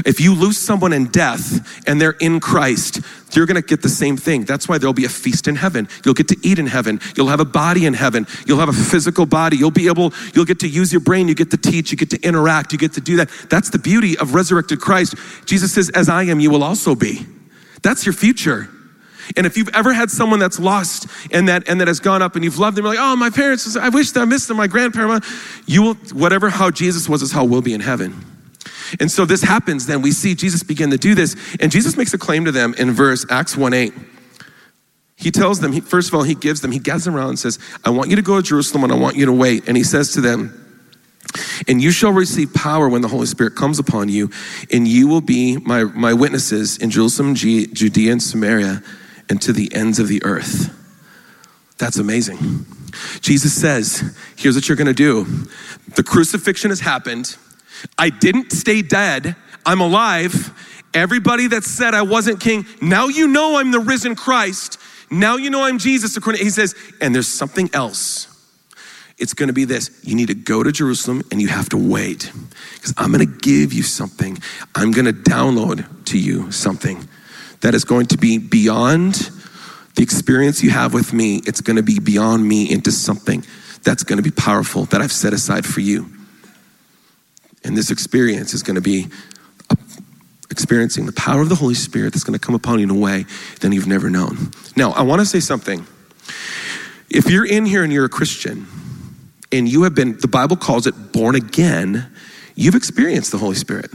If 0.06 0.20
you 0.20 0.36
lose 0.36 0.58
someone 0.58 0.94
in 0.94 1.08
death 1.08 1.88
and 1.88 2.00
they're 2.00 2.18
in 2.20 2.40
Christ, 2.40 3.00
you're 3.34 3.46
gonna 3.46 3.62
get 3.62 3.82
the 3.82 3.90
same 3.90 4.18
thing. 4.18 4.44
That's 4.44 4.68
why 4.68 4.78
there'll 4.78 4.94
be 4.94 5.06
a 5.06 5.10
feast 5.10 5.48
in 5.48 5.56
heaven. 5.56 5.88
You'll 6.04 6.14
get 6.14 6.28
to 6.30 6.38
eat 6.44 6.60
in 6.60 6.68
heaven. 6.68 7.00
You'll 7.16 7.28
have 7.28 7.40
a 7.40 7.46
body 7.46 7.86
in 7.86 7.94
heaven. 7.94 8.28
You'll 8.46 8.60
have 8.60 8.70
a 8.70 8.74
physical 8.74 9.26
body. 9.26 9.58
You'll 9.58 9.72
be 9.72 9.88
able, 9.88 10.14
you'll 10.34 10.46
get 10.46 10.60
to 10.60 10.68
use 10.68 10.92
your 10.92 11.02
brain. 11.02 11.28
You 11.28 11.36
get 11.36 11.52
to 11.52 11.58
teach. 11.58 11.92
You 11.92 11.98
get 11.98 12.10
to 12.10 12.22
interact. 12.22 12.74
You 12.74 12.80
get 12.80 12.94
to 12.94 13.02
do 13.02 13.18
that. 13.18 13.30
That's 13.50 13.70
the 13.70 13.80
beauty 13.80 14.18
of 14.18 14.34
resurrected 14.34 14.82
Christ. 14.82 15.16
Jesus 15.46 15.74
says, 15.74 15.90
As 15.92 16.10
I 16.10 16.24
am, 16.24 16.40
you 16.40 16.50
will 16.50 16.64
also 16.64 16.96
be. 16.96 17.26
That's 17.82 18.06
your 18.06 18.14
future. 18.14 18.70
And 19.38 19.46
if 19.46 19.58
you've 19.58 19.70
ever 19.74 19.94
had 19.94 20.10
someone 20.10 20.40
that's 20.40 20.60
lost 20.60 21.08
and 21.32 21.48
that 21.48 21.68
and 21.70 21.80
that 21.80 21.88
has 21.88 22.00
gone 22.00 22.22
up 22.22 22.36
and 22.36 22.44
you've 22.44 22.60
loved 22.60 22.76
them, 22.76 22.86
you're 22.86 22.96
like, 22.96 23.04
oh, 23.04 23.16
my 23.16 23.30
parents, 23.30 23.76
I 23.78 23.90
wish 23.90 24.12
that 24.12 24.22
I 24.22 24.26
missed 24.26 24.48
them, 24.48 24.58
my 24.58 24.68
grandparent, 24.68 25.24
you 25.66 25.82
will, 25.84 25.94
whatever 26.14 26.50
how 26.50 26.72
Jesus 26.72 27.08
was 27.08 27.22
is 27.22 27.32
how 27.32 27.46
we'll 27.46 27.62
be 27.62 27.74
in 27.74 27.82
heaven. 27.82 28.26
And 29.00 29.10
so 29.10 29.26
this 29.26 29.42
happens, 29.42 29.86
then 29.86 30.02
we 30.02 30.12
see 30.12 30.36
Jesus 30.36 30.64
begin 30.64 30.90
to 30.90 30.98
do 30.98 31.16
this. 31.16 31.36
And 31.60 31.72
Jesus 31.72 31.96
makes 31.96 32.14
a 32.14 32.18
claim 32.18 32.46
to 32.46 32.52
them 32.52 32.74
in 32.78 32.92
verse 32.92 33.26
Acts 33.30 33.56
1 33.56 33.74
8. 33.74 33.94
He 35.16 35.30
tells 35.30 35.60
them, 35.60 35.72
he, 35.72 35.82
first 35.82 36.10
of 36.10 36.16
all, 36.16 36.24
he 36.24 36.34
gives 36.34 36.62
them, 36.62 36.72
he 36.72 36.80
gathers 36.80 37.06
them 37.06 37.16
around 37.16 37.30
and 37.30 37.40
says, 37.40 37.60
I 37.86 37.92
want 37.92 38.10
you 38.10 38.16
to 38.16 38.24
go 38.24 38.38
to 38.38 38.42
Jerusalem 38.42 38.86
and 38.86 38.92
I 38.92 38.96
want 38.98 39.16
you 39.16 39.28
to 39.28 39.32
wait. 39.32 39.68
And 39.68 39.78
he 39.78 39.84
says 39.84 40.14
to 40.14 40.22
them, 40.22 40.61
and 41.68 41.82
you 41.82 41.92
shall 41.92 42.12
receive 42.12 42.54
power 42.54 42.90
when 42.90 43.02
the 43.02 43.08
Holy 43.08 43.26
Spirit 43.26 43.56
comes 43.56 43.80
upon 43.80 44.10
you, 44.10 44.30
and 44.72 44.88
you 44.88 45.08
will 45.08 45.22
be 45.22 45.58
my, 45.58 45.84
my 45.84 46.14
witnesses 46.14 46.78
in 46.78 46.90
Jerusalem, 46.90 47.36
Judea, 47.36 48.12
and 48.12 48.22
Samaria, 48.22 48.82
and 49.30 49.42
to 49.42 49.54
the 49.54 49.74
ends 49.74 50.00
of 50.00 50.08
the 50.08 50.24
earth. 50.24 50.78
That's 51.78 51.98
amazing. 51.98 52.66
Jesus 53.22 53.60
says, 53.60 54.18
Here's 54.36 54.56
what 54.56 54.68
you're 54.68 54.76
gonna 54.76 54.94
do. 54.94 55.26
The 55.96 56.04
crucifixion 56.04 56.70
has 56.70 56.80
happened. 56.80 57.36
I 57.98 58.10
didn't 58.10 58.52
stay 58.52 58.82
dead, 58.82 59.36
I'm 59.66 59.82
alive. 59.82 60.54
Everybody 60.94 61.48
that 61.48 61.64
said 61.64 61.94
I 61.94 62.02
wasn't 62.02 62.42
king, 62.42 62.66
now 62.82 63.08
you 63.08 63.28
know 63.28 63.58
I'm 63.58 63.72
the 63.72 63.80
risen 63.80 64.16
Christ. 64.16 64.78
Now 65.10 65.38
you 65.38 65.50
know 65.50 65.64
I'm 65.64 65.78
Jesus. 65.78 66.18
According 66.18 66.44
he 66.44 66.50
says, 66.50 66.76
and 67.00 67.16
there's 67.16 67.28
something 67.28 67.70
else. 67.74 68.28
It's 69.22 69.36
going 69.36 69.48
to 69.48 69.54
be 69.54 69.66
this 69.66 70.02
you 70.04 70.16
need 70.16 70.30
to 70.30 70.34
go 70.34 70.64
to 70.64 70.72
Jerusalem 70.72 71.22
and 71.32 71.40
you 71.40 71.48
have 71.48 71.70
to 71.70 71.78
wait 71.78 72.32
because 72.74 72.94
I'm 72.98 73.12
going 73.12 73.26
to 73.26 73.40
give 73.40 73.72
you 73.72 73.84
something. 73.84 74.40
I'm 74.74 74.92
going 74.92 75.06
to 75.06 75.14
download 75.14 76.06
to 76.06 76.20
you 76.20 76.52
something 76.52 77.08
that 77.62 77.76
is 77.76 77.86
going 77.86 78.08
to 78.08 78.18
be 78.18 78.40
beyond 78.40 79.30
the 79.96 80.02
experience 80.02 80.64
you 80.64 80.72
have 80.72 80.96
with 80.96 81.14
me. 81.14 81.40
It's 81.46 81.62
going 81.62 81.76
to 81.76 81.84
be 81.84 82.00
beyond 82.00 82.48
me 82.48 82.72
into 82.72 82.92
something 82.92 83.46
that's 83.84 84.04
going 84.04 84.18
to 84.18 84.24
be 84.24 84.32
powerful 84.32 84.86
that 84.86 85.02
I've 85.02 85.12
set 85.12 85.34
aside 85.34 85.68
for 85.68 85.82
you. 85.82 86.08
And 87.64 87.78
this 87.78 87.92
experience 87.92 88.56
is 88.56 88.64
going 88.64 88.76
to 88.76 88.82
be 88.82 89.08
experiencing 90.50 91.06
the 91.06 91.14
power 91.14 91.42
of 91.42 91.50
the 91.50 91.56
Holy 91.56 91.76
Spirit 91.76 92.14
that's 92.14 92.24
going 92.24 92.38
to 92.38 92.44
come 92.44 92.56
upon 92.56 92.80
you 92.80 92.86
in 92.86 92.90
a 92.90 93.00
way 93.00 93.28
that 93.60 93.72
you've 93.72 93.88
never 93.88 94.10
known. 94.10 94.52
Now, 94.76 94.92
I 94.94 95.04
want 95.04 95.20
to 95.22 95.28
say 95.28 95.40
something. 95.40 95.86
If 97.08 97.30
you're 97.30 97.46
in 97.46 97.68
here 97.68 97.84
and 97.84 97.94
you're 97.94 98.06
a 98.06 98.10
Christian 98.10 98.66
and 99.52 99.68
you 99.68 99.84
have 99.84 99.96
been, 99.96 100.18
the 100.18 100.28
Bible 100.28 100.56
calls 100.56 100.88
it 100.88 101.12
born 101.12 101.36
again, 101.36 102.08
you've 102.56 102.76
experienced 102.76 103.32
the 103.32 103.38
Holy 103.38 103.56
Spirit. 103.56 103.92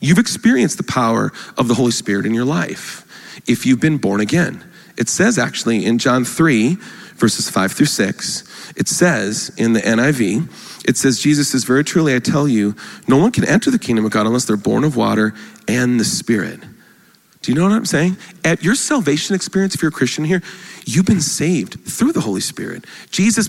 You've 0.00 0.18
experienced 0.18 0.76
the 0.76 0.84
power 0.84 1.32
of 1.56 1.68
the 1.68 1.74
Holy 1.74 1.92
Spirit 1.92 2.26
in 2.26 2.34
your 2.34 2.44
life 2.44 3.00
if 3.46 3.64
you've 3.64 3.80
been 3.80 3.98
born 3.98 4.20
again. 4.20 4.64
It 4.96 5.08
says 5.08 5.38
actually 5.38 5.84
in 5.86 5.98
John 5.98 6.24
3, 6.24 6.76
verses 7.16 7.48
5 7.48 7.72
through 7.72 7.86
6, 7.86 8.74
it 8.76 8.88
says 8.88 9.52
in 9.56 9.72
the 9.72 9.80
NIV, 9.80 10.48
it 10.86 10.96
says, 10.96 11.18
Jesus 11.18 11.48
says, 11.48 11.64
Very 11.64 11.84
truly 11.84 12.14
I 12.14 12.18
tell 12.18 12.46
you, 12.46 12.76
no 13.08 13.16
one 13.16 13.32
can 13.32 13.44
enter 13.44 13.70
the 13.70 13.78
kingdom 13.78 14.04
of 14.04 14.10
God 14.10 14.26
unless 14.26 14.44
they're 14.44 14.56
born 14.56 14.84
of 14.84 14.96
water 14.96 15.34
and 15.66 15.98
the 15.98 16.04
Spirit. 16.04 16.60
Do 17.40 17.52
you 17.52 17.58
know 17.58 17.64
what 17.64 17.72
I'm 17.72 17.86
saying? 17.86 18.16
At 18.44 18.62
your 18.62 18.74
salvation 18.74 19.34
experience, 19.34 19.74
if 19.74 19.82
you're 19.82 19.90
a 19.90 19.92
Christian 19.92 20.24
here, 20.24 20.42
you've 20.86 21.06
been 21.06 21.20
saved 21.20 21.80
through 21.84 22.12
the 22.12 22.20
Holy 22.20 22.40
Spirit. 22.40 22.84
Jesus 23.10 23.48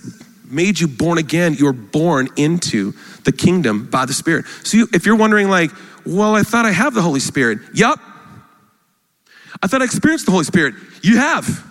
made 0.49 0.79
you 0.79 0.87
born 0.87 1.17
again. 1.17 1.53
You're 1.53 1.73
born 1.73 2.29
into 2.35 2.93
the 3.23 3.31
kingdom 3.31 3.85
by 3.85 4.05
the 4.05 4.13
Spirit. 4.13 4.45
So 4.63 4.77
you, 4.77 4.87
if 4.93 5.05
you're 5.05 5.15
wondering, 5.15 5.49
like, 5.49 5.71
well, 6.05 6.35
I 6.35 6.43
thought 6.43 6.65
I 6.65 6.71
have 6.71 6.93
the 6.93 7.01
Holy 7.01 7.19
Spirit. 7.19 7.59
Yup. 7.73 7.99
I 9.61 9.67
thought 9.67 9.81
I 9.81 9.85
experienced 9.85 10.25
the 10.25 10.31
Holy 10.31 10.43
Spirit. 10.43 10.75
You 11.01 11.17
have. 11.17 11.65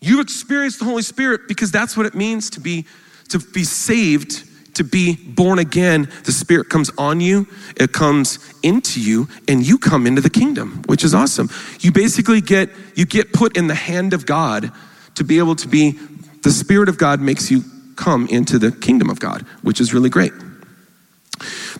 You've 0.00 0.20
experienced 0.20 0.78
the 0.78 0.84
Holy 0.84 1.02
Spirit 1.02 1.42
because 1.48 1.70
that's 1.70 1.96
what 1.96 2.06
it 2.06 2.14
means 2.14 2.50
to 2.50 2.60
be 2.60 2.86
to 3.28 3.38
be 3.38 3.64
saved 3.64 4.44
to 4.74 4.84
be 4.84 5.16
born 5.16 5.58
again, 5.58 6.10
the 6.24 6.32
Spirit 6.32 6.68
comes 6.68 6.90
on 6.98 7.20
you, 7.20 7.46
it 7.76 7.92
comes 7.92 8.38
into 8.62 9.00
you, 9.00 9.28
and 9.48 9.66
you 9.66 9.78
come 9.78 10.06
into 10.06 10.20
the 10.20 10.30
kingdom, 10.30 10.82
which 10.86 11.04
is 11.04 11.14
awesome. 11.14 11.48
You 11.80 11.92
basically 11.92 12.40
get 12.40 12.70
you 12.94 13.06
get 13.06 13.32
put 13.32 13.56
in 13.56 13.66
the 13.66 13.74
hand 13.74 14.12
of 14.12 14.26
God 14.26 14.72
to 15.14 15.24
be 15.24 15.38
able 15.38 15.56
to 15.56 15.68
be 15.68 15.98
the 16.42 16.50
Spirit 16.50 16.88
of 16.88 16.98
God 16.98 17.20
makes 17.20 17.50
you 17.50 17.62
come 17.96 18.26
into 18.28 18.58
the 18.58 18.72
kingdom 18.72 19.10
of 19.10 19.20
God, 19.20 19.42
which 19.62 19.80
is 19.80 19.94
really 19.94 20.10
great. 20.10 20.32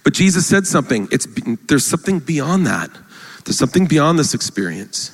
But 0.02 0.12
Jesus 0.12 0.46
said 0.46 0.66
something. 0.66 1.08
It's 1.10 1.26
there's 1.68 1.86
something 1.86 2.18
beyond 2.18 2.66
that. 2.66 2.90
There's 3.44 3.58
something 3.58 3.86
beyond 3.86 4.18
this 4.18 4.34
experience. 4.34 5.10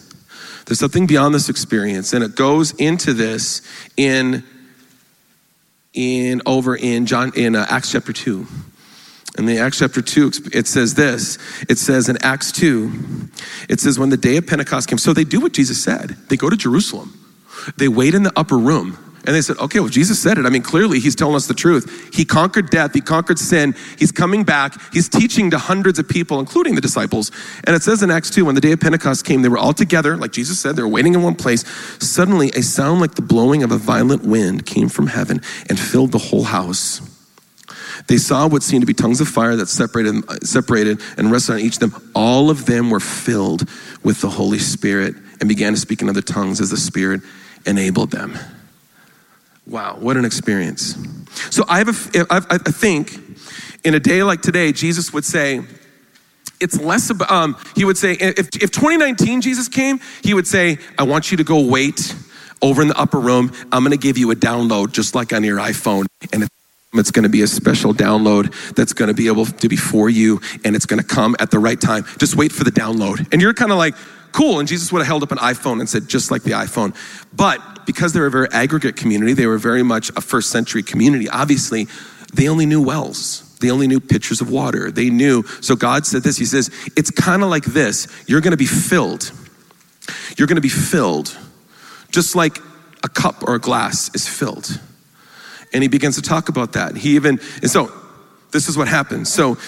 There's 0.66 0.78
something 0.78 1.06
beyond 1.06 1.34
this 1.34 1.48
experience, 1.48 2.12
and 2.12 2.22
it 2.22 2.36
goes 2.36 2.72
into 2.72 3.12
this 3.12 3.62
in 3.96 4.44
in 5.92 6.40
over 6.46 6.76
in 6.76 7.06
John 7.06 7.32
in 7.34 7.56
uh, 7.56 7.66
Acts 7.68 7.92
chapter 7.92 8.12
2. 8.12 8.46
In 9.38 9.46
the 9.46 9.58
Acts 9.58 9.78
chapter 9.78 10.02
2, 10.02 10.32
it 10.52 10.66
says 10.66 10.94
this. 10.94 11.38
It 11.68 11.78
says 11.78 12.08
in 12.08 12.18
Acts 12.22 12.50
2, 12.52 13.30
it 13.68 13.80
says, 13.80 13.98
when 13.98 14.10
the 14.10 14.16
day 14.16 14.36
of 14.36 14.46
Pentecost 14.46 14.88
came, 14.88 14.98
so 14.98 15.12
they 15.12 15.24
do 15.24 15.40
what 15.40 15.52
Jesus 15.52 15.82
said. 15.82 16.16
They 16.28 16.36
go 16.36 16.50
to 16.50 16.56
Jerusalem. 16.56 17.16
They 17.76 17.88
wait 17.88 18.14
in 18.14 18.24
the 18.24 18.32
upper 18.36 18.58
room. 18.58 18.98
And 19.26 19.36
they 19.36 19.42
said, 19.42 19.58
okay, 19.58 19.80
well, 19.80 19.90
Jesus 19.90 20.20
said 20.20 20.38
it. 20.38 20.46
I 20.46 20.48
mean, 20.48 20.62
clearly 20.62 20.98
he's 20.98 21.14
telling 21.14 21.34
us 21.34 21.46
the 21.46 21.54
truth. 21.54 22.10
He 22.14 22.24
conquered 22.24 22.70
death, 22.70 22.94
he 22.94 23.02
conquered 23.02 23.38
sin, 23.38 23.74
he's 23.98 24.10
coming 24.10 24.44
back, 24.44 24.74
he's 24.92 25.10
teaching 25.10 25.50
to 25.50 25.58
hundreds 25.58 25.98
of 25.98 26.08
people, 26.08 26.40
including 26.40 26.74
the 26.74 26.80
disciples. 26.80 27.30
And 27.64 27.76
it 27.76 27.82
says 27.82 28.02
in 28.02 28.10
Acts 28.10 28.30
2, 28.30 28.46
when 28.46 28.54
the 28.54 28.62
day 28.62 28.72
of 28.72 28.80
Pentecost 28.80 29.26
came, 29.26 29.42
they 29.42 29.50
were 29.50 29.58
all 29.58 29.74
together, 29.74 30.16
like 30.16 30.32
Jesus 30.32 30.58
said, 30.58 30.74
they 30.76 30.82
were 30.82 30.88
waiting 30.88 31.14
in 31.14 31.22
one 31.22 31.34
place. 31.34 31.68
Suddenly, 32.02 32.50
a 32.50 32.62
sound 32.62 33.00
like 33.00 33.14
the 33.14 33.22
blowing 33.22 33.62
of 33.62 33.72
a 33.72 33.76
violent 33.76 34.24
wind 34.24 34.64
came 34.64 34.88
from 34.88 35.08
heaven 35.08 35.42
and 35.68 35.78
filled 35.78 36.12
the 36.12 36.18
whole 36.18 36.44
house. 36.44 37.02
They 38.06 38.16
saw 38.16 38.48
what 38.48 38.62
seemed 38.62 38.82
to 38.82 38.86
be 38.86 38.94
tongues 38.94 39.20
of 39.20 39.28
fire 39.28 39.54
that 39.56 39.66
separated, 39.66 40.46
separated 40.46 41.00
and 41.18 41.30
rested 41.30 41.52
on 41.52 41.60
each 41.60 41.74
of 41.74 41.90
them. 41.90 42.10
All 42.14 42.48
of 42.48 42.64
them 42.64 42.90
were 42.90 43.00
filled 43.00 43.68
with 44.02 44.22
the 44.22 44.30
Holy 44.30 44.58
Spirit 44.58 45.14
and 45.40 45.48
began 45.48 45.74
to 45.74 45.78
speak 45.78 46.00
in 46.00 46.08
other 46.08 46.22
tongues 46.22 46.60
as 46.60 46.70
the 46.70 46.78
Spirit 46.78 47.20
enabled 47.66 48.10
them. 48.10 48.38
Wow, 49.70 49.98
what 50.00 50.16
an 50.16 50.24
experience. 50.24 50.96
So 51.50 51.64
I, 51.68 51.78
have 51.78 51.88
a, 51.88 52.26
I 52.28 52.58
think 52.58 53.14
in 53.84 53.94
a 53.94 54.00
day 54.00 54.24
like 54.24 54.42
today, 54.42 54.72
Jesus 54.72 55.12
would 55.12 55.24
say, 55.24 55.62
it's 56.60 56.78
less 56.80 57.08
about, 57.08 57.30
um, 57.30 57.56
he 57.76 57.84
would 57.84 57.96
say, 57.96 58.14
if, 58.14 58.48
if 58.56 58.72
2019 58.72 59.40
Jesus 59.40 59.68
came, 59.68 60.00
he 60.24 60.34
would 60.34 60.48
say, 60.48 60.78
I 60.98 61.04
want 61.04 61.30
you 61.30 61.36
to 61.36 61.44
go 61.44 61.64
wait 61.64 62.16
over 62.60 62.82
in 62.82 62.88
the 62.88 62.98
upper 62.98 63.20
room. 63.20 63.52
I'm 63.70 63.84
going 63.84 63.92
to 63.92 63.96
give 63.96 64.18
you 64.18 64.32
a 64.32 64.34
download 64.34 64.90
just 64.90 65.14
like 65.14 65.32
on 65.32 65.44
your 65.44 65.58
iPhone. 65.58 66.06
And 66.32 66.48
it's 66.94 67.12
going 67.12 67.22
to 67.22 67.28
be 67.28 67.42
a 67.42 67.46
special 67.46 67.94
download 67.94 68.74
that's 68.74 68.92
going 68.92 69.06
to 69.06 69.14
be 69.14 69.28
able 69.28 69.46
to 69.46 69.68
be 69.68 69.76
for 69.76 70.10
you 70.10 70.40
and 70.64 70.74
it's 70.74 70.84
going 70.84 71.00
to 71.00 71.06
come 71.06 71.36
at 71.38 71.52
the 71.52 71.60
right 71.60 71.80
time. 71.80 72.04
Just 72.18 72.34
wait 72.34 72.50
for 72.50 72.64
the 72.64 72.72
download. 72.72 73.32
And 73.32 73.40
you're 73.40 73.54
kind 73.54 73.70
of 73.70 73.78
like, 73.78 73.94
cool. 74.32 74.58
And 74.58 74.68
Jesus 74.68 74.92
would 74.92 75.00
have 75.00 75.06
held 75.06 75.22
up 75.22 75.32
an 75.32 75.38
iPhone 75.38 75.80
and 75.80 75.88
said, 75.88 76.08
just 76.08 76.30
like 76.30 76.42
the 76.42 76.52
iPhone. 76.52 76.94
But 77.32 77.86
because 77.86 78.12
they 78.12 78.20
were 78.20 78.26
a 78.26 78.30
very 78.30 78.48
aggregate 78.52 78.96
community, 78.96 79.32
they 79.32 79.46
were 79.46 79.58
very 79.58 79.82
much 79.82 80.10
a 80.10 80.20
first 80.20 80.50
century 80.50 80.82
community. 80.82 81.28
Obviously, 81.28 81.86
they 82.32 82.48
only 82.48 82.66
knew 82.66 82.82
wells. 82.82 83.46
They 83.60 83.70
only 83.70 83.86
knew 83.86 84.00
pitchers 84.00 84.40
of 84.40 84.50
water. 84.50 84.90
They 84.90 85.10
knew. 85.10 85.42
So 85.60 85.76
God 85.76 86.06
said 86.06 86.22
this 86.22 86.38
He 86.38 86.44
says, 86.44 86.70
it's 86.96 87.10
kind 87.10 87.42
of 87.42 87.48
like 87.48 87.64
this. 87.64 88.06
You're 88.26 88.40
going 88.40 88.52
to 88.52 88.56
be 88.56 88.66
filled. 88.66 89.32
You're 90.36 90.46
going 90.46 90.56
to 90.56 90.62
be 90.62 90.68
filled 90.68 91.36
just 92.10 92.34
like 92.34 92.58
a 93.04 93.08
cup 93.08 93.42
or 93.46 93.54
a 93.54 93.58
glass 93.58 94.10
is 94.14 94.28
filled. 94.28 94.80
And 95.72 95.82
he 95.82 95.88
begins 95.88 96.16
to 96.16 96.22
talk 96.22 96.48
about 96.48 96.72
that. 96.72 96.96
He 96.96 97.14
even, 97.16 97.38
and 97.62 97.70
so 97.70 97.92
this 98.50 98.68
is 98.68 98.76
what 98.76 98.88
happens. 98.88 99.32
So 99.32 99.58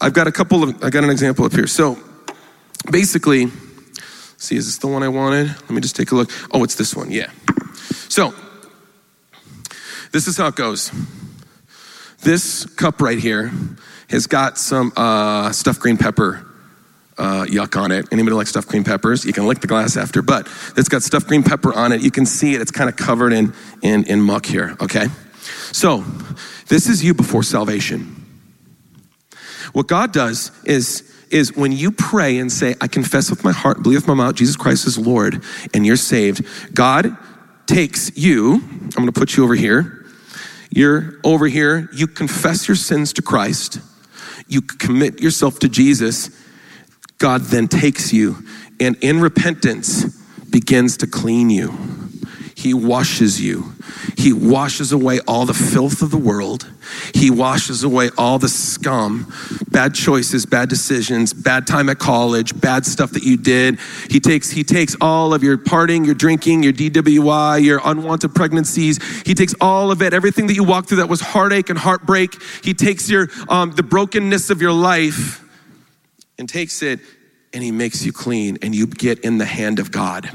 I've 0.00 0.14
got 0.14 0.26
a 0.26 0.32
couple 0.32 0.62
of, 0.62 0.82
I 0.82 0.90
got 0.90 1.04
an 1.04 1.10
example 1.10 1.44
up 1.44 1.52
here. 1.52 1.66
So 1.66 1.98
basically, 2.90 3.46
See, 4.42 4.56
is 4.56 4.66
this 4.66 4.78
the 4.78 4.88
one 4.88 5.04
I 5.04 5.08
wanted? 5.08 5.46
Let 5.46 5.70
me 5.70 5.80
just 5.80 5.94
take 5.94 6.10
a 6.10 6.16
look. 6.16 6.28
Oh, 6.50 6.64
it's 6.64 6.74
this 6.74 6.96
one. 6.96 7.12
Yeah. 7.12 7.30
So, 8.08 8.34
this 10.10 10.26
is 10.26 10.36
how 10.36 10.48
it 10.48 10.56
goes. 10.56 10.90
This 12.22 12.66
cup 12.74 13.00
right 13.00 13.20
here 13.20 13.52
has 14.10 14.26
got 14.26 14.58
some 14.58 14.92
uh, 14.96 15.52
stuffed 15.52 15.78
green 15.78 15.96
pepper 15.96 16.44
uh, 17.16 17.44
yuck 17.44 17.80
on 17.80 17.92
it. 17.92 18.08
Anybody 18.10 18.34
like 18.34 18.48
stuffed 18.48 18.66
green 18.66 18.82
peppers? 18.82 19.24
You 19.24 19.32
can 19.32 19.46
lick 19.46 19.60
the 19.60 19.68
glass 19.68 19.96
after, 19.96 20.22
but 20.22 20.48
it's 20.76 20.88
got 20.88 21.04
stuffed 21.04 21.28
green 21.28 21.44
pepper 21.44 21.72
on 21.72 21.92
it. 21.92 22.00
You 22.00 22.10
can 22.10 22.26
see 22.26 22.56
it. 22.56 22.60
It's 22.60 22.72
kind 22.72 22.90
of 22.90 22.96
covered 22.96 23.32
in, 23.32 23.54
in, 23.80 24.02
in 24.08 24.20
muck 24.20 24.44
here, 24.44 24.76
okay? 24.80 25.06
So, 25.70 25.98
this 26.66 26.88
is 26.88 27.04
you 27.04 27.14
before 27.14 27.44
salvation. 27.44 28.26
What 29.72 29.86
God 29.86 30.12
does 30.12 30.50
is 30.64 31.11
is 31.32 31.56
when 31.56 31.72
you 31.72 31.90
pray 31.90 32.38
and 32.38 32.50
say, 32.52 32.74
I 32.80 32.88
confess 32.88 33.30
with 33.30 33.44
my 33.44 33.52
heart, 33.52 33.82
believe 33.82 33.98
with 33.98 34.08
my 34.08 34.14
mouth, 34.14 34.34
Jesus 34.34 34.56
Christ 34.56 34.86
is 34.86 34.98
Lord, 34.98 35.42
and 35.72 35.86
you're 35.86 35.96
saved, 35.96 36.46
God 36.74 37.16
takes 37.66 38.16
you, 38.16 38.54
I'm 38.54 38.90
gonna 38.90 39.12
put 39.12 39.36
you 39.36 39.44
over 39.44 39.54
here. 39.54 40.04
You're 40.70 41.20
over 41.22 41.46
here, 41.46 41.90
you 41.92 42.06
confess 42.06 42.66
your 42.66 42.76
sins 42.76 43.12
to 43.14 43.22
Christ, 43.22 43.80
you 44.48 44.62
commit 44.62 45.20
yourself 45.20 45.58
to 45.60 45.68
Jesus, 45.68 46.30
God 47.18 47.42
then 47.42 47.68
takes 47.68 48.12
you, 48.12 48.38
and 48.80 48.96
in 49.02 49.20
repentance, 49.20 50.04
begins 50.50 50.96
to 50.98 51.06
clean 51.06 51.50
you. 51.50 52.01
He 52.62 52.74
washes 52.74 53.40
you. 53.40 53.74
He 54.16 54.32
washes 54.32 54.92
away 54.92 55.18
all 55.26 55.46
the 55.46 55.54
filth 55.54 56.00
of 56.00 56.12
the 56.12 56.16
world. 56.16 56.70
He 57.12 57.28
washes 57.28 57.82
away 57.82 58.10
all 58.16 58.38
the 58.38 58.48
scum, 58.48 59.32
bad 59.68 59.96
choices, 59.96 60.46
bad 60.46 60.68
decisions, 60.68 61.34
bad 61.34 61.66
time 61.66 61.88
at 61.88 61.98
college, 61.98 62.60
bad 62.60 62.86
stuff 62.86 63.10
that 63.12 63.24
you 63.24 63.36
did. 63.36 63.80
He 64.10 64.20
takes, 64.20 64.48
he 64.48 64.62
takes 64.62 64.96
all 65.00 65.34
of 65.34 65.42
your 65.42 65.58
partying, 65.58 66.06
your 66.06 66.14
drinking, 66.14 66.62
your 66.62 66.72
DWI, 66.72 67.64
your 67.64 67.80
unwanted 67.84 68.32
pregnancies. 68.32 69.02
He 69.22 69.34
takes 69.34 69.56
all 69.60 69.90
of 69.90 70.00
it, 70.00 70.14
everything 70.14 70.46
that 70.46 70.54
you 70.54 70.62
walked 70.62 70.88
through 70.88 70.98
that 70.98 71.08
was 71.08 71.20
heartache 71.20 71.68
and 71.68 71.76
heartbreak. 71.76 72.40
He 72.62 72.74
takes 72.74 73.10
your, 73.10 73.26
um, 73.48 73.72
the 73.72 73.82
brokenness 73.82 74.50
of 74.50 74.62
your 74.62 74.72
life 74.72 75.44
and 76.38 76.48
takes 76.48 76.80
it 76.80 77.00
and 77.52 77.64
he 77.64 77.72
makes 77.72 78.04
you 78.04 78.12
clean 78.12 78.58
and 78.62 78.72
you 78.72 78.86
get 78.86 79.18
in 79.18 79.38
the 79.38 79.46
hand 79.46 79.80
of 79.80 79.90
God. 79.90 80.30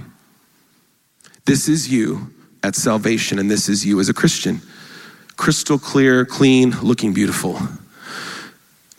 This 1.48 1.70
is 1.70 1.90
you 1.90 2.34
at 2.62 2.76
salvation, 2.76 3.40
and 3.40 3.50
this 3.50 3.70
is 3.70 3.86
you 3.86 4.02
as 4.02 4.10
a 4.10 4.14
Christian. 4.14 4.62
Crystal 5.38 5.80
clear, 5.80 6.26
clean, 6.26 6.72
looking 6.82 7.14
beautiful. 7.14 7.58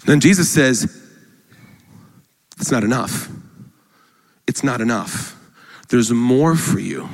Then 0.07 0.19
Jesus 0.19 0.51
says, 0.51 0.85
It's 2.59 2.71
not 2.71 2.85
enough. 2.85 3.29
It's 4.47 4.65
not 4.65 4.81
enough. 4.81 5.37
There's 5.91 6.11
more 6.11 6.57
for 6.57 6.79
you. 6.79 7.11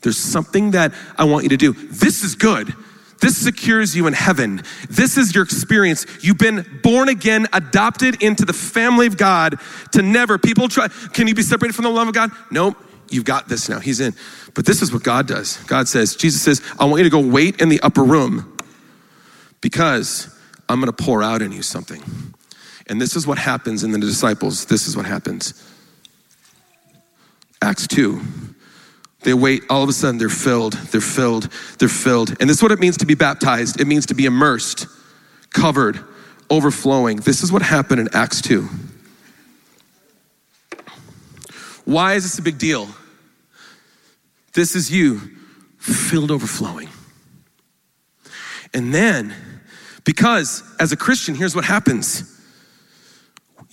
There's 0.00 0.18
something 0.18 0.72
that 0.72 0.92
I 1.16 1.24
want 1.24 1.44
you 1.44 1.50
to 1.50 1.56
do. 1.56 1.72
This 1.72 2.24
is 2.24 2.34
good. 2.34 2.74
This 3.20 3.36
secures 3.36 3.94
you 3.94 4.08
in 4.08 4.14
heaven. 4.14 4.62
This 4.90 5.16
is 5.16 5.32
your 5.32 5.44
experience. 5.44 6.06
You've 6.22 6.38
been 6.38 6.80
born 6.82 7.08
again, 7.08 7.46
adopted 7.52 8.20
into 8.20 8.44
the 8.44 8.52
family 8.52 9.06
of 9.06 9.16
God 9.16 9.60
to 9.92 10.02
never. 10.02 10.38
People 10.38 10.68
try, 10.68 10.88
can 10.88 11.28
you 11.28 11.36
be 11.36 11.42
separated 11.42 11.74
from 11.74 11.84
the 11.84 11.90
love 11.90 12.08
of 12.08 12.14
God? 12.14 12.32
Nope 12.50 12.76
you've 13.10 13.24
got 13.24 13.48
this 13.48 13.68
now. 13.68 13.80
He's 13.80 14.00
in. 14.00 14.14
But 14.54 14.66
this 14.66 14.82
is 14.82 14.92
what 14.92 15.02
God 15.02 15.26
does. 15.26 15.56
God 15.64 15.88
says, 15.88 16.16
Jesus 16.16 16.42
says, 16.42 16.62
I 16.78 16.84
want 16.84 16.98
you 16.98 17.04
to 17.04 17.10
go 17.10 17.20
wait 17.20 17.60
in 17.60 17.68
the 17.68 17.80
upper 17.80 18.02
room 18.02 18.56
because 19.60 20.28
I'm 20.68 20.80
going 20.80 20.92
to 20.92 21.04
pour 21.04 21.22
out 21.22 21.42
in 21.42 21.52
you 21.52 21.62
something. 21.62 22.02
And 22.86 23.00
this 23.00 23.16
is 23.16 23.26
what 23.26 23.38
happens 23.38 23.82
in 23.82 23.92
the 23.92 23.98
disciples. 23.98 24.66
This 24.66 24.86
is 24.86 24.96
what 24.96 25.06
happens. 25.06 25.54
Acts 27.62 27.86
2. 27.88 28.20
They 29.20 29.32
wait, 29.32 29.62
all 29.70 29.82
of 29.82 29.88
a 29.88 29.92
sudden 29.92 30.18
they're 30.18 30.28
filled, 30.28 30.74
they're 30.74 31.00
filled, 31.00 31.44
they're 31.78 31.88
filled. 31.88 32.36
And 32.40 32.50
this 32.50 32.58
is 32.58 32.62
what 32.62 32.72
it 32.72 32.78
means 32.78 32.98
to 32.98 33.06
be 33.06 33.14
baptized 33.14 33.80
it 33.80 33.86
means 33.86 34.04
to 34.06 34.14
be 34.14 34.26
immersed, 34.26 34.86
covered, 35.50 35.98
overflowing. 36.50 37.16
This 37.16 37.42
is 37.42 37.50
what 37.50 37.62
happened 37.62 38.00
in 38.00 38.08
Acts 38.12 38.42
2. 38.42 38.68
Why 41.84 42.14
is 42.14 42.24
this 42.24 42.38
a 42.38 42.42
big 42.42 42.58
deal? 42.58 42.88
This 44.52 44.74
is 44.74 44.90
you 44.90 45.20
filled 45.78 46.30
overflowing. 46.30 46.88
And 48.72 48.94
then, 48.94 49.34
because 50.04 50.62
as 50.80 50.92
a 50.92 50.96
Christian, 50.96 51.34
here's 51.34 51.54
what 51.54 51.64
happens 51.64 52.33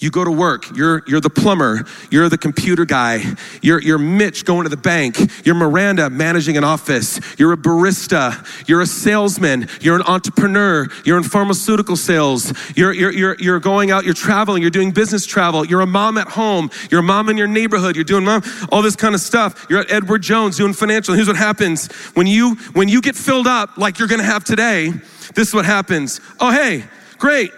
you 0.02 0.10
go 0.10 0.26
to 0.26 0.32
work, 0.32 0.76
you're, 0.76 1.04
you're 1.06 1.22
the 1.22 1.30
plumber, 1.30 1.86
you're 2.10 2.28
the 2.28 2.38
computer 2.38 2.86
guy, 2.86 3.24
you're, 3.62 3.80
you're 3.80 4.00
Mitch 4.00 4.46
going 4.46 4.64
to 4.64 4.70
the 4.70 4.76
bank, 4.76 5.16
you're 5.46 5.54
Miranda 5.54 6.10
managing 6.10 6.58
an 6.58 6.64
office, 6.64 7.20
you're 7.38 7.54
a 7.54 7.58
barista, 7.58 8.68
you're 8.68 8.82
a 8.82 8.88
salesman, 8.88 9.70
you're 9.80 9.96
an 9.96 10.02
entrepreneur, 10.02 10.88
you're 11.06 11.18
in 11.18 11.24
pharmaceutical 11.24 11.96
sales, 11.96 12.52
you're, 12.76 12.92
you're, 12.92 13.12
you're, 13.12 13.36
you're 13.38 13.60
going 13.60 13.92
out, 13.92 14.04
you're 14.04 14.16
traveling, 14.16 14.64
you're 14.64 14.72
doing 14.72 14.90
business 14.90 15.24
travel, 15.24 15.64
you're 15.64 15.82
a 15.82 15.86
mom 15.86 16.18
at 16.18 16.28
home, 16.28 16.72
you're 16.90 17.02
a 17.02 17.04
mom 17.04 17.30
in 17.30 17.38
your 17.38 17.48
neighborhood, 17.48 17.96
you're 17.96 18.04
doing 18.04 18.26
mom, 18.26 18.42
all 18.72 18.82
this 18.82 18.96
kind 18.96 19.14
of 19.14 19.22
stuff. 19.22 19.68
You're 19.70 19.82
at 19.82 19.92
Edward 19.92 20.24
Jones 20.24 20.58
doing 20.58 20.74
financial. 20.74 21.14
Here's 21.14 21.28
what 21.28 21.38
happens. 21.38 21.92
When 22.16 22.26
you, 22.26 22.56
when 22.74 22.90
you 22.90 23.02
get 23.02 23.16
filled 23.16 23.46
up 23.46 23.78
like 23.78 24.00
you're 24.00 24.08
gonna 24.08 24.24
have 24.24 24.44
today, 24.44 24.90
this 25.36 25.50
is 25.50 25.54
what 25.54 25.66
happens. 25.66 26.20
Oh, 26.40 26.52
hey, 26.52 26.86
great. 27.20 27.52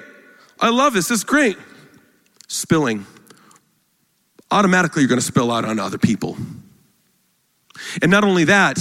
I 0.60 0.70
love 0.70 0.94
this. 0.94 1.08
This 1.08 1.20
is 1.20 1.24
great 1.24 1.58
spilling, 2.54 3.06
automatically 4.52 5.02
you're 5.02 5.10
going 5.10 5.20
to 5.20 5.26
spill 5.26 5.52
out 5.52 5.66
on 5.66 5.80
other 5.80 5.98
people. 5.98 6.38
And 8.02 8.12
not 8.12 8.24
only 8.24 8.46
that, 8.46 8.78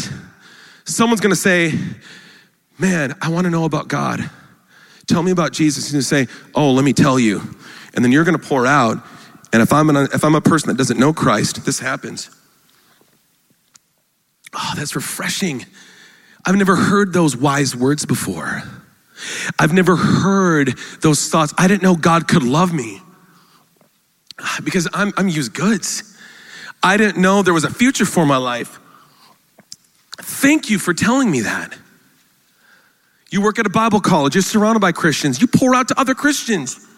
someone's 0.85 1.21
going 1.21 1.35
to 1.35 1.41
say, 1.41 1.73
Man, 2.79 3.15
I 3.23 3.29
want 3.29 3.45
to 3.45 3.51
know 3.51 3.65
about 3.65 3.89
God. 3.89 4.29
Tell 5.07 5.23
me 5.23 5.31
about 5.31 5.53
Jesus. 5.53 5.91
To 5.91 6.03
say, 6.03 6.27
Oh, 6.55 6.73
let 6.73 6.85
me 6.85 6.93
tell 6.93 7.19
you. 7.19 7.41
And 7.95 8.05
then 8.05 8.13
you're 8.13 8.25
going 8.25 8.39
to 8.39 8.45
pour 8.45 8.67
out. 8.67 8.99
And 9.53 9.63
if 9.63 9.73
I'm, 9.73 9.91
an, 9.91 10.09
if 10.13 10.25
I'm 10.25 10.35
a 10.35 10.41
person 10.41 10.69
that 10.69 10.79
doesn't 10.79 10.99
know 10.99 11.13
Christ, 11.13 11.65
this 11.65 11.79
happens. 11.79 12.31
Oh, 14.55 14.73
that's 14.77 14.97
refreshing. 14.97 15.65
I've 16.45 16.57
never 16.57 16.77
heard 16.77 17.13
those 17.13 17.37
wise 17.37 17.77
words 17.77 18.05
before. 18.05 18.63
I've 19.59 19.73
never 19.73 19.95
heard 19.97 20.77
those 21.01 21.29
thoughts. 21.29 21.55
I 21.57 21.69
didn't 21.69 21.83
know 21.83 21.95
God 21.95 22.27
could 22.27 22.43
love 22.43 22.73
me 22.73 23.01
because 24.65 24.89
I'm, 24.93 25.13
I'm 25.17 25.29
used 25.29 25.55
goods. 25.55 26.17
I 26.83 26.97
didn't 26.97 27.21
know 27.21 27.43
there 27.43 27.55
was 27.55 27.65
a 27.65 27.71
future 27.71 28.05
for 28.05 28.27
my 28.27 28.37
life. 28.37 28.81
Thank 30.19 30.71
you 30.71 30.79
for 30.79 30.93
telling 30.95 31.31
me 31.31 31.41
that. 31.41 31.77
You 33.31 33.41
work 33.41 33.59
at 33.59 33.67
a 33.67 33.71
Bible 33.71 34.01
college, 34.01 34.35
you're 34.35 34.43
surrounded 34.43 34.81
by 34.81 34.93
Christians, 34.93 35.41
you 35.41 35.47
pour 35.47 35.75
out 35.75 35.89
to 35.89 35.99
other 35.99 36.15
Christians. 36.15 36.89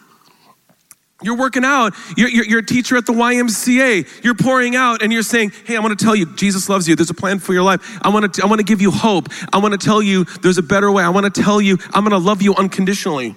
You're 1.23 1.37
working 1.37 1.65
out, 1.65 1.95
you're, 2.17 2.29
you're, 2.29 2.45
you're, 2.45 2.59
a 2.59 2.67
teacher 2.67 2.97
at 2.97 3.07
the 3.07 3.13
YMCA, 3.13 4.25
you're 4.25 4.35
pouring 4.35 4.77
out 4.77 5.01
and 5.01 5.13
you're 5.13 5.23
saying, 5.23 5.53
Hey, 5.65 5.77
I 5.77 5.81
want 5.81 5.97
to 5.97 6.05
tell 6.05 6.15
you, 6.15 6.27
Jesus 6.35 6.69
loves 6.69 6.89
you. 6.89 6.97
There's 6.97 7.09
a 7.09 7.15
plan 7.15 7.39
for 7.39 7.55
your 7.55 7.63
life. 7.63 7.99
I 8.03 8.11
want 8.11 8.35
to, 8.35 8.43
I 8.43 8.47
want 8.47 8.59
to 8.59 8.65
give 8.65 8.83
you 8.83 8.91
hope. 8.91 9.29
I 9.53 9.59
want 9.59 9.73
to 9.73 9.79
tell 9.79 10.03
you 10.03 10.25
there's 10.43 10.59
a 10.59 10.63
better 10.63 10.91
way. 10.91 11.03
I 11.03 11.09
want 11.09 11.33
to 11.33 11.43
tell 11.43 11.63
you, 11.63 11.79
I'm 11.95 12.05
going 12.05 12.11
to 12.11 12.19
love 12.19 12.43
you 12.43 12.55
unconditionally. 12.57 13.37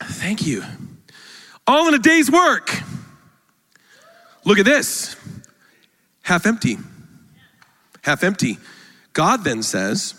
Thank 0.00 0.46
you 0.46 0.64
all 1.66 1.88
in 1.88 1.94
a 1.94 1.98
day's 1.98 2.30
work. 2.30 2.80
Look 4.44 4.58
at 4.58 4.64
this 4.64 5.16
half 6.22 6.46
empty. 6.46 6.78
Half 8.02 8.22
empty. 8.22 8.58
God 9.12 9.42
then 9.42 9.62
says, 9.62 10.14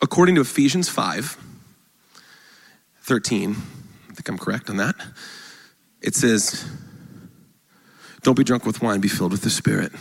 according 0.00 0.36
to 0.36 0.40
Ephesians 0.40 0.88
5 0.88 1.36
13, 3.02 3.50
I 3.50 4.12
think 4.12 4.28
I'm 4.28 4.36
correct 4.36 4.68
on 4.68 4.76
that. 4.76 4.94
It 6.02 6.14
says, 6.14 6.64
Don't 8.22 8.36
be 8.36 8.44
drunk 8.44 8.66
with 8.66 8.82
wine, 8.82 9.00
be 9.00 9.08
filled 9.08 9.32
with 9.32 9.42
the 9.42 9.50
Spirit. 9.50 9.92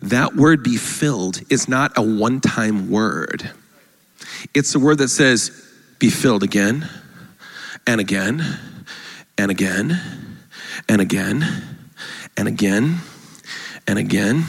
That 0.00 0.34
word 0.34 0.62
be 0.62 0.76
filled 0.78 1.42
is 1.50 1.68
not 1.68 1.92
a 1.96 2.02
one 2.02 2.40
time 2.40 2.90
word, 2.90 3.50
it's 4.54 4.74
a 4.74 4.80
word 4.80 4.98
that 4.98 5.08
says, 5.08 5.50
Be 5.98 6.10
filled 6.10 6.42
again 6.42 6.88
and 7.86 8.00
again 8.00 8.44
and 9.38 9.50
again 9.50 10.00
and 10.88 11.00
again 11.00 11.44
and 12.36 12.48
again 12.48 12.98
and 13.86 13.98
again 13.98 14.44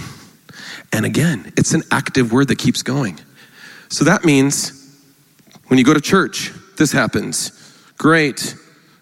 and 0.94 1.06
again. 1.06 1.54
It's 1.58 1.74
an 1.74 1.84
active 1.92 2.32
word 2.32 2.48
that 2.50 2.58
keeps 2.58 2.84
going. 2.84 3.20
So 3.90 4.06
that 4.06 4.26
means 4.26 4.78
when 5.68 5.78
you 5.78 5.86
go 5.86 5.94
to 5.94 6.02
church, 6.02 6.52
this 6.78 6.92
happens. 6.92 7.52
Great. 7.98 8.56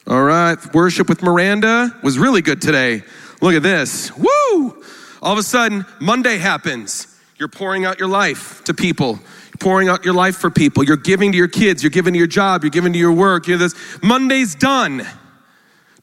All 0.08 0.24
right. 0.24 0.58
Worship 0.74 1.08
with 1.10 1.22
Miranda 1.22 1.96
was 2.04 2.18
really 2.18 2.42
good 2.42 2.62
today. 2.62 3.04
Look 3.42 3.54
at 3.54 3.64
this. 3.64 4.16
Woo! 4.18 4.84
All 5.22 5.34
of 5.34 5.38
a 5.38 5.44
sudden, 5.44 5.86
Monday 6.00 6.38
happens. 6.38 7.08
You're 7.38 7.48
pouring 7.48 7.86
out 7.86 8.00
your 8.00 8.10
life 8.10 8.64
to 8.66 8.74
people 8.74 9.20
pouring 9.60 9.90
out 9.90 10.06
your 10.06 10.14
life 10.14 10.38
for 10.38 10.50
people. 10.50 10.84
You're 10.84 10.98
giving 10.98 11.32
to 11.32 11.38
your 11.38 11.48
kids. 11.48 11.84
You're 11.84 11.90
giving 11.90 12.14
to 12.14 12.18
your 12.18 12.28
job. 12.28 12.64
You're 12.64 12.70
giving 12.70 12.94
to 12.94 13.00
your 13.00 13.12
work. 13.12 13.48
You're 13.48 13.58
this. 13.58 13.76
Monday's 14.02 14.56
done. 14.56 15.06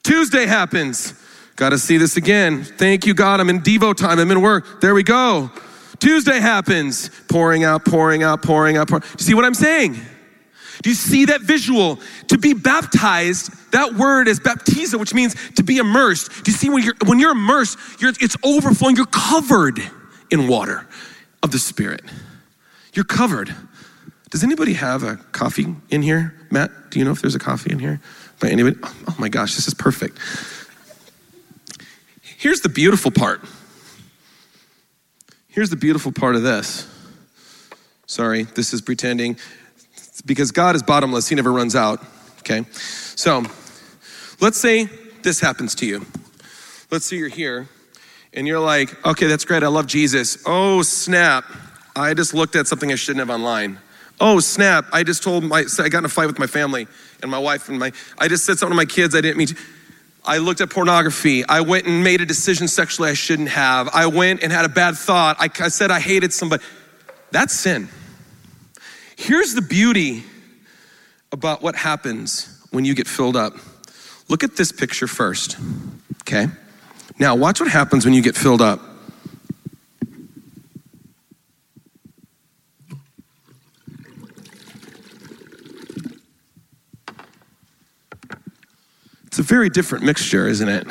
Tuesday 0.03 0.47
happens. 0.47 1.15
Got 1.57 1.71
to 1.71 1.79
see 1.79 1.97
this 1.97 2.17
again. 2.17 2.65
Thank 2.65 3.07
you, 3.07 3.15
God. 3.15 3.41
I'm 3.41 3.49
in 3.49 3.61
Devo 3.61 3.97
time. 3.97 4.19
I'm 4.19 4.31
in 4.31 4.43
work. 4.43 4.81
There 4.81 4.95
we 4.95 5.03
go. 5.03 5.51
Tuesday 5.99 6.39
happens. 6.39 7.11
Pouring 7.29 7.65
out, 7.65 7.85
pouring 7.85 8.23
out, 8.23 8.43
pouring 8.43 8.77
out. 8.77 8.89
Pouring. 8.89 9.03
Do 9.03 9.09
you 9.19 9.25
see 9.25 9.35
what 9.35 9.45
I'm 9.45 9.55
saying? 9.55 9.97
Do 10.83 10.91
you 10.91 10.95
see 10.95 11.25
that 11.27 11.41
visual? 11.41 11.99
To 12.29 12.39
be 12.39 12.53
baptized, 12.53 13.73
that 13.73 13.95
word 13.95 14.29
is 14.29 14.39
baptizo, 14.39 15.01
which 15.01 15.15
means 15.15 15.35
to 15.53 15.63
be 15.63 15.79
immersed. 15.79 16.45
Do 16.45 16.51
you 16.51 16.57
see 16.57 16.69
when 16.69 16.83
you're 16.83 16.95
when 17.07 17.19
you're 17.19 17.33
immersed, 17.33 17.79
you're, 17.99 18.13
it's 18.21 18.37
overflowing. 18.45 18.97
You're 18.97 19.07
covered 19.07 19.81
in 20.31 20.49
water 20.49 20.87
of 21.43 21.51
the 21.51 21.59
Spirit. 21.59 22.03
You're 22.97 23.05
covered. 23.05 23.55
Does 24.31 24.43
anybody 24.43 24.73
have 24.73 25.03
a 25.03 25.17
coffee 25.33 25.77
in 25.91 26.01
here? 26.01 26.35
Matt, 26.51 26.71
do 26.91 26.99
you 26.99 27.05
know 27.05 27.11
if 27.11 27.21
there's 27.21 27.35
a 27.35 27.39
coffee 27.39 27.71
in 27.71 27.79
here? 27.79 28.01
By 28.41 28.49
anybody? 28.49 28.77
Oh, 28.83 28.95
oh 29.09 29.17
my 29.19 29.29
gosh, 29.29 29.55
this 29.55 29.69
is 29.69 29.75
perfect. 29.75 30.19
Here's 32.23 32.63
the 32.63 32.71
beautiful 32.71 33.11
part. 33.11 33.43
Here's 35.49 35.69
the 35.69 35.77
beautiful 35.77 36.11
part 36.11 36.37
of 36.37 36.43
this. 36.43 36.89
Sorry, 38.07 38.45
this 38.45 38.73
is 38.73 38.81
pretending. 38.81 39.37
Because 40.25 40.51
God 40.51 40.75
is 40.75 40.83
bottomless, 40.83 41.29
He 41.29 41.35
never 41.35 41.53
runs 41.53 41.77
out. 41.77 42.03
Okay? 42.39 42.65
So, 42.73 43.45
let's 44.41 44.59
say 44.59 44.87
this 45.23 45.39
happens 45.39 45.75
to 45.77 45.87
you. 45.87 46.07
Let's 46.91 47.05
say 47.05 47.17
you're 47.17 47.29
here 47.29 47.69
and 48.33 48.47
you're 48.47 48.61
like, 48.61 49.05
okay, 49.07 49.27
that's 49.27 49.45
great. 49.45 49.63
I 49.63 49.69
love 49.69 49.87
Jesus. 49.87 50.43
Oh, 50.47 50.83
snap. 50.83 51.45
I 51.97 52.15
just 52.15 52.35
looked 52.35 52.55
at 52.55 52.67
something 52.69 52.93
I 52.93 52.95
shouldn't 52.95 53.27
have 53.27 53.31
online. 53.31 53.79
Oh, 54.21 54.39
snap. 54.39 54.87
I 54.93 55.03
just 55.03 55.23
told 55.23 55.45
my, 55.45 55.65
I 55.79 55.89
got 55.89 55.99
in 55.99 56.05
a 56.05 56.09
fight 56.09 56.27
with 56.27 56.39
my 56.39 56.47
family 56.47 56.87
and 57.23 57.31
my 57.31 57.39
wife 57.39 57.69
and 57.69 57.79
my, 57.79 57.93
I 58.19 58.29
just 58.29 58.45
said 58.45 58.59
something 58.59 58.73
to 58.73 58.77
my 58.77 58.85
kids 58.85 59.15
I 59.15 59.21
didn't 59.21 59.39
mean 59.39 59.49
to. 59.49 59.57
I 60.25 60.39
looked 60.39 60.61
at 60.61 60.71
pornography. 60.71 61.47
I 61.47 61.61
went 61.61 61.87
and 61.87 62.03
made 62.03 62.21
a 62.21 62.27
decision 62.27 62.69
sexually 62.69 63.11
I 63.11 63.15
shouldn't 63.15 63.49
have. 63.49 63.89
I 63.95 64.07
went 64.07 64.43
and 64.43 64.53
had 64.53 64.65
a 64.65 64.69
bad 64.69 64.97
thought. 64.97 65.37
I, 65.39 65.49
I 65.61 65.69
said 65.69 65.91
I 65.91 66.01
hated 66.01 66.33
somebody. 66.33 66.63
That's 67.31 67.55
sin. 67.55 67.89
Here's 69.17 69.55
the 69.55 69.63
beauty 69.63 70.25
about 71.33 71.63
what 71.63 71.77
happens 71.77 72.67
when 72.71 72.85
you 72.85 72.95
get 72.95 73.07
filled 73.07 73.37
up. 73.37 73.55
Look 74.29 74.43
at 74.43 74.57
this 74.57 74.73
picture 74.73 75.07
first, 75.07 75.57
okay? 76.23 76.49
Now, 77.19 77.37
watch 77.37 77.61
what 77.61 77.71
happens 77.71 78.05
when 78.05 78.13
you 78.13 78.23
get 78.23 78.37
filled 78.37 78.61
up. 78.61 78.81
It's 89.37 89.41
a 89.41 89.55
very 89.55 89.69
different 89.69 90.03
mixture, 90.03 90.49
isn't 90.49 90.67
it? 90.67 90.87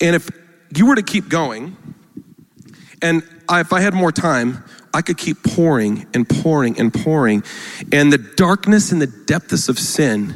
And 0.00 0.16
if 0.16 0.28
you 0.76 0.84
were 0.84 0.96
to 0.96 1.02
keep 1.04 1.28
going, 1.28 1.76
and 3.00 3.22
if 3.48 3.72
I 3.72 3.78
had 3.78 3.94
more 3.94 4.10
time, 4.10 4.64
I 4.92 5.00
could 5.00 5.16
keep 5.16 5.44
pouring 5.44 6.08
and 6.12 6.28
pouring 6.28 6.80
and 6.80 6.92
pouring, 6.92 7.44
and 7.92 8.12
the 8.12 8.18
darkness 8.18 8.90
and 8.90 9.00
the 9.00 9.06
depths 9.06 9.68
of 9.68 9.78
sin 9.78 10.34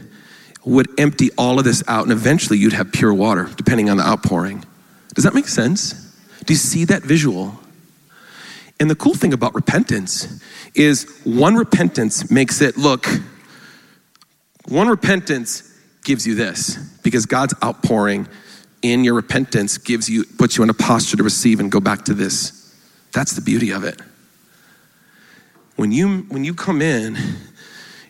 would 0.65 0.87
empty 1.01 1.31
all 1.37 1.59
of 1.59 1.65
this 1.65 1.83
out, 1.89 2.05
and 2.05 2.13
eventually 2.13 2.57
you'd 2.57 2.75
have 2.75 2.93
pure 2.93 3.13
water, 3.13 3.51
depending 3.57 3.91
on 3.91 3.97
the 3.97 4.05
outpouring. 4.05 4.65
Does 5.15 5.25
that 5.25 5.35
make 5.35 5.49
sense? 5.49 6.15
Do 6.45 6.53
you 6.53 6.59
see 6.59 6.85
that 6.85 7.03
visual? 7.03 7.59
And 8.79 8.89
the 8.89 8.95
cool 8.95 9.15
thing 9.15 9.33
about 9.33 9.57
repentance 9.57 10.41
is 10.77 11.11
one 11.25 11.57
repentance 11.57 12.31
makes 12.31 12.61
it 12.61 12.77
look 12.77 13.09
one 14.69 14.89
repentance 14.89 15.67
gives 16.05 16.27
you 16.27 16.35
this 16.35 16.77
because 17.03 17.27
God's 17.27 17.55
outpouring 17.63 18.29
in 18.83 19.05
your 19.05 19.15
repentance 19.15 19.79
gives 19.79 20.09
you 20.09 20.25
puts 20.25 20.57
you 20.57 20.63
in 20.63 20.71
a 20.71 20.75
posture 20.75 21.17
to 21.17 21.23
receive 21.23 21.61
and 21.61 21.71
go 21.71 21.81
back 21.81 22.05
to 22.07 22.15
this. 22.15 22.75
That's 23.13 23.33
the 23.33 23.41
beauty 23.41 23.71
of 23.71 23.85
it. 23.85 24.01
When 25.77 25.93
you 25.93 26.23
when 26.29 26.45
you 26.45 26.55
come 26.55 26.83
in 26.83 27.17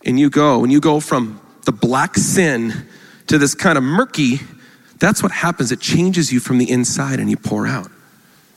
and 0.05 0.19
you 0.19 0.31
go, 0.31 0.59
when 0.59 0.71
you 0.71 0.81
go 0.81 1.01
from 1.01 1.41
the 1.65 1.73
black 1.73 2.17
sin 2.17 2.87
to 3.27 3.39
this 3.39 3.55
kind 3.55 3.77
of 3.79 3.85
murky, 3.85 4.41
that's 4.99 5.23
what 5.23 5.33
happens. 5.33 5.73
It 5.73 5.81
changes 5.81 6.33
you 6.33 6.41
from 6.41 6.59
the 6.59 6.71
inside 6.71 7.21
and 7.21 7.31
you 7.31 7.37
pour 7.37 7.67
out. 7.67 7.91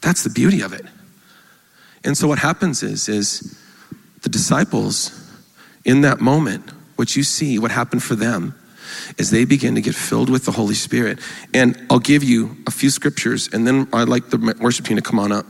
That's 0.02 0.24
the 0.24 0.30
beauty 0.30 0.62
of 0.62 0.74
it. 0.74 0.86
And 2.04 2.18
so 2.18 2.28
what 2.28 2.40
happens 2.40 2.84
is 2.84 3.08
is 3.08 3.60
the 4.22 4.30
disciples 4.30 5.20
in 5.86 6.02
that 6.02 6.20
moment 6.22 6.72
what 6.96 7.16
you 7.16 7.24
see, 7.24 7.60
what 7.60 7.72
happened 7.72 8.04
for 8.04 8.16
them, 8.16 8.56
is 9.18 9.32
they 9.32 9.46
begin 9.46 9.76
to 9.76 9.82
get 9.82 9.96
filled 9.96 10.30
with 10.30 10.46
the 10.46 10.52
Holy 10.52 10.76
Spirit. 10.76 11.20
And 11.54 11.86
I'll 11.90 12.00
give 12.00 12.24
you 12.24 12.58
a 12.68 12.72
few 12.72 12.90
scriptures, 12.90 13.50
and 13.52 13.66
then 13.66 13.88
I'd 13.94 14.10
like 14.10 14.30
the 14.30 14.56
worship 14.60 14.86
team 14.86 14.98
to 14.98 15.02
come 15.02 15.20
on 15.20 15.32
up. 15.32 15.46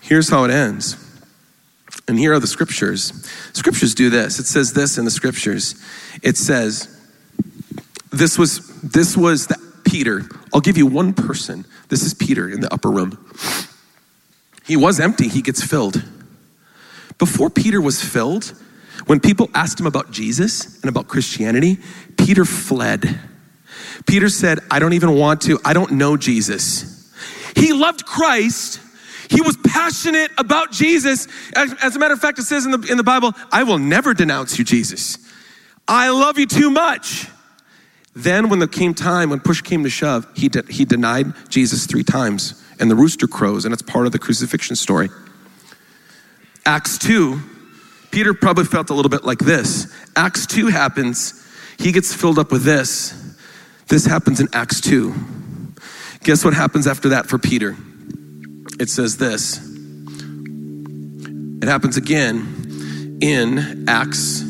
Here's 0.00 0.28
how 0.28 0.44
it 0.44 0.50
ends. 0.50 0.96
And 2.06 2.18
here 2.18 2.34
are 2.34 2.38
the 2.38 2.46
scriptures. 2.46 3.26
Scriptures 3.54 3.94
do 3.94 4.10
this. 4.10 4.38
It 4.38 4.46
says 4.46 4.74
this 4.74 4.98
in 4.98 5.04
the 5.04 5.10
scriptures. 5.10 5.74
It 6.22 6.36
says, 6.36 6.88
this 8.12 8.38
was 8.38 8.68
this 8.80 9.16
was 9.16 9.46
the, 9.46 9.56
Peter. 9.84 10.22
I'll 10.52 10.60
give 10.60 10.76
you 10.76 10.86
one 10.86 11.14
person. 11.14 11.64
This 11.88 12.02
is 12.02 12.14
Peter 12.14 12.48
in 12.48 12.60
the 12.60 12.72
upper 12.72 12.90
room. 12.90 13.18
He 14.66 14.76
was 14.76 15.00
empty, 15.00 15.28
he 15.28 15.42
gets 15.42 15.62
filled. 15.62 16.02
Before 17.18 17.50
Peter 17.50 17.80
was 17.80 18.02
filled, 18.02 18.54
when 19.06 19.20
people 19.20 19.50
asked 19.54 19.78
him 19.78 19.86
about 19.86 20.10
Jesus 20.10 20.80
and 20.80 20.88
about 20.88 21.08
Christianity, 21.08 21.78
Peter 22.16 22.44
fled. 22.44 23.18
Peter 24.06 24.28
said, 24.28 24.60
I 24.70 24.78
don't 24.78 24.92
even 24.92 25.14
want 25.14 25.42
to, 25.42 25.58
I 25.64 25.72
don't 25.72 25.92
know 25.92 26.16
Jesus. 26.16 27.12
He 27.56 27.72
loved 27.72 28.04
Christ. 28.06 28.80
He 29.30 29.40
was 29.40 29.56
passionate 29.58 30.30
about 30.38 30.70
Jesus. 30.70 31.28
As, 31.54 31.74
as, 31.82 31.96
a 31.96 31.98
matter 31.98 32.14
of 32.14 32.20
fact, 32.20 32.38
it 32.38 32.44
says 32.44 32.66
in 32.66 32.72
the, 32.72 32.88
in 32.90 32.96
the 32.96 33.04
Bible, 33.04 33.32
I 33.50 33.62
will 33.62 33.78
never 33.78 34.14
denounce 34.14 34.58
you, 34.58 34.64
Jesus. 34.64 35.18
I 35.88 36.10
love 36.10 36.38
you 36.38 36.46
too 36.46 36.70
much. 36.70 37.28
Then, 38.14 38.48
when 38.48 38.60
there 38.60 38.68
came 38.68 38.94
time, 38.94 39.30
when 39.30 39.40
push 39.40 39.60
came 39.60 39.82
to 39.82 39.90
shove, 39.90 40.26
he, 40.36 40.48
de- 40.48 40.70
he 40.70 40.84
denied 40.84 41.32
Jesus 41.48 41.86
three 41.86 42.04
times, 42.04 42.62
and 42.78 42.88
the 42.90 42.94
rooster 42.94 43.26
crows, 43.26 43.64
and 43.64 43.72
it's 43.72 43.82
part 43.82 44.06
of 44.06 44.12
the 44.12 44.20
crucifixion 44.20 44.76
story. 44.76 45.08
Acts 46.64 46.96
2, 46.98 47.40
Peter 48.14 48.32
probably 48.32 48.64
felt 48.64 48.90
a 48.90 48.94
little 48.94 49.10
bit 49.10 49.24
like 49.24 49.40
this. 49.40 49.92
Acts 50.14 50.46
2 50.46 50.68
happens, 50.68 51.44
he 51.80 51.90
gets 51.90 52.14
filled 52.14 52.38
up 52.38 52.52
with 52.52 52.62
this. 52.62 53.12
This 53.88 54.06
happens 54.06 54.38
in 54.38 54.46
Acts 54.52 54.80
2. 54.82 55.12
Guess 56.22 56.44
what 56.44 56.54
happens 56.54 56.86
after 56.86 57.08
that 57.08 57.26
for 57.26 57.38
Peter? 57.38 57.76
It 58.78 58.88
says 58.88 59.16
this. 59.16 59.58
It 61.60 61.66
happens 61.66 61.96
again 61.96 63.18
in 63.20 63.84
Acts 63.88 64.42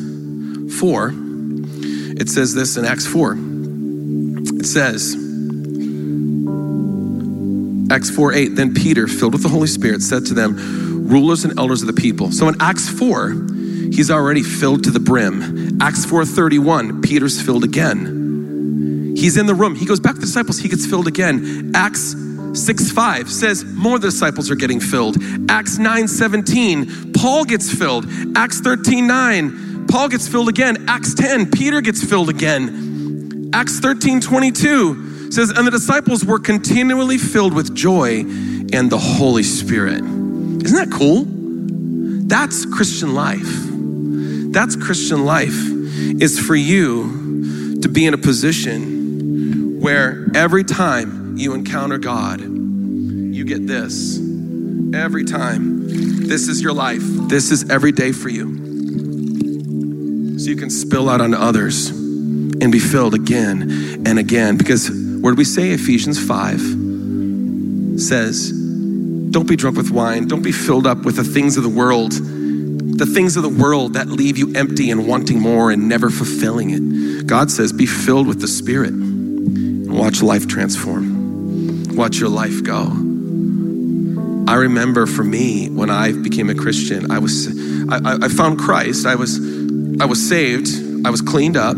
4. 0.79 1.13
It 2.21 2.29
says 2.29 2.53
this 2.53 2.77
in 2.77 2.85
Acts 2.85 3.07
4. 3.07 3.35
It 4.59 4.65
says, 4.67 5.15
Acts 7.89 8.11
4 8.11 8.31
8, 8.31 8.47
then 8.49 8.75
Peter, 8.75 9.07
filled 9.07 9.33
with 9.33 9.41
the 9.41 9.49
Holy 9.49 9.65
Spirit, 9.65 10.03
said 10.03 10.27
to 10.27 10.35
them, 10.35 10.94
rulers 11.05 11.45
and 11.45 11.57
elders 11.57 11.81
of 11.81 11.87
the 11.87 12.01
people. 12.01 12.31
So 12.31 12.47
in 12.47 12.55
Acts 12.59 12.89
4, 12.89 13.55
He's 13.91 14.11
already 14.11 14.43
filled 14.43 14.83
to 14.85 14.91
the 14.91 14.99
brim. 14.99 15.81
Acts 15.81 16.05
4:31, 16.05 17.01
Peter's 17.01 17.41
filled 17.41 17.63
again. 17.63 19.13
He's 19.15 19.37
in 19.37 19.45
the 19.45 19.55
room. 19.55 19.75
He 19.75 19.85
goes 19.85 19.99
back 20.01 20.15
to 20.15 20.19
the 20.19 20.25
disciples, 20.25 20.57
he 20.59 20.67
gets 20.67 20.85
filled 20.85 21.07
again. 21.07 21.71
Acts 21.73 22.15
6 22.53 22.91
5 22.91 23.29
says 23.29 23.63
more 23.63 23.99
disciples 23.99 24.51
are 24.51 24.55
getting 24.55 24.79
filled. 24.79 25.17
Acts 25.49 25.77
9 25.77 26.07
17, 26.07 27.13
Paul 27.13 27.45
gets 27.45 27.71
filled. 27.71 28.05
Acts 28.35 28.59
13 28.59 29.07
9, 29.07 29.87
Paul 29.87 30.09
gets 30.09 30.27
filled 30.27 30.49
again. 30.49 30.85
Acts 30.89 31.13
10, 31.13 31.51
Peter 31.51 31.81
gets 31.81 32.03
filled 32.03 32.29
again. 32.29 33.51
Acts 33.53 33.79
13 33.79 34.19
22 34.19 35.31
says, 35.31 35.51
And 35.51 35.65
the 35.65 35.71
disciples 35.71 36.25
were 36.25 36.39
continually 36.39 37.17
filled 37.17 37.53
with 37.53 37.73
joy 37.73 38.21
and 38.73 38.91
the 38.91 38.99
Holy 38.99 39.43
Spirit. 39.43 40.24
Isn't 40.65 40.77
that 40.77 40.91
cool? 40.91 41.25
That's 42.27 42.65
Christian 42.65 43.13
life. 43.13 43.47
That's 44.51 44.75
Christian 44.75 45.23
life, 45.23 45.53
is 45.53 46.39
for 46.39 46.55
you 46.55 47.79
to 47.81 47.87
be 47.87 48.07
in 48.07 48.15
a 48.15 48.17
position 48.17 49.79
where 49.79 50.25
every 50.33 50.63
time 50.63 51.37
you 51.37 51.53
encounter 51.53 51.99
God, 51.99 52.41
you 52.41 53.45
get 53.45 53.67
this. 53.67 54.17
Every 54.95 55.23
time. 55.25 55.87
This 56.27 56.47
is 56.47 56.63
your 56.63 56.73
life. 56.73 57.03
This 57.03 57.51
is 57.51 57.69
every 57.69 57.91
day 57.91 58.11
for 58.11 58.29
you. 58.29 58.55
So 60.39 60.49
you 60.49 60.55
can 60.55 60.71
spill 60.71 61.09
out 61.09 61.21
on 61.21 61.35
others 61.35 61.89
and 61.89 62.71
be 62.71 62.79
filled 62.79 63.13
again 63.13 64.01
and 64.07 64.17
again. 64.17 64.57
Because 64.57 64.89
what 64.89 65.29
did 65.29 65.37
we 65.37 65.43
say? 65.43 65.69
Ephesians 65.69 66.17
5 66.17 66.59
says, 68.01 68.64
Don't 69.35 69.49
be 69.49 69.57
drunk 69.57 69.75
with 69.75 69.91
wine, 69.91 70.29
don't 70.29 70.43
be 70.43 70.53
filled 70.53 70.87
up 70.87 70.99
with 70.99 71.17
the 71.17 71.23
things 71.25 71.57
of 71.57 71.63
the 71.63 71.69
world 71.69 72.13
the 72.13 73.05
things 73.05 73.35
of 73.35 73.43
the 73.43 73.49
world 73.49 73.95
that 73.95 74.07
leave 74.07 74.37
you 74.37 74.53
empty 74.55 74.89
and 74.89 75.05
wanting 75.05 75.41
more 75.41 75.69
and 75.71 75.89
never 75.89 76.09
fulfilling 76.09 76.69
it. 76.69 77.27
God 77.27 77.51
says, 77.51 77.73
be 77.73 77.85
filled 77.85 78.25
with 78.25 78.39
the 78.39 78.47
Spirit 78.47 78.91
and 78.91 79.93
watch 79.93 80.21
life 80.21 80.47
transform. 80.47 81.93
Watch 81.97 82.17
your 82.17 82.29
life 82.29 82.63
go. 82.63 82.83
I 84.47 84.55
remember 84.55 85.05
for 85.05 85.25
me 85.25 85.67
when 85.69 85.89
I 85.89 86.13
became 86.13 86.49
a 86.49 86.55
Christian, 86.55 87.11
I 87.11 87.19
was 87.19 87.49
I, 87.89 88.19
I 88.21 88.29
found 88.29 88.57
Christ. 88.57 89.05
I 89.05 89.15
was 89.15 89.37
I 89.99 90.05
was 90.05 90.29
saved. 90.29 90.69
I 91.05 91.09
was 91.09 91.21
cleaned 91.21 91.57
up. 91.57 91.75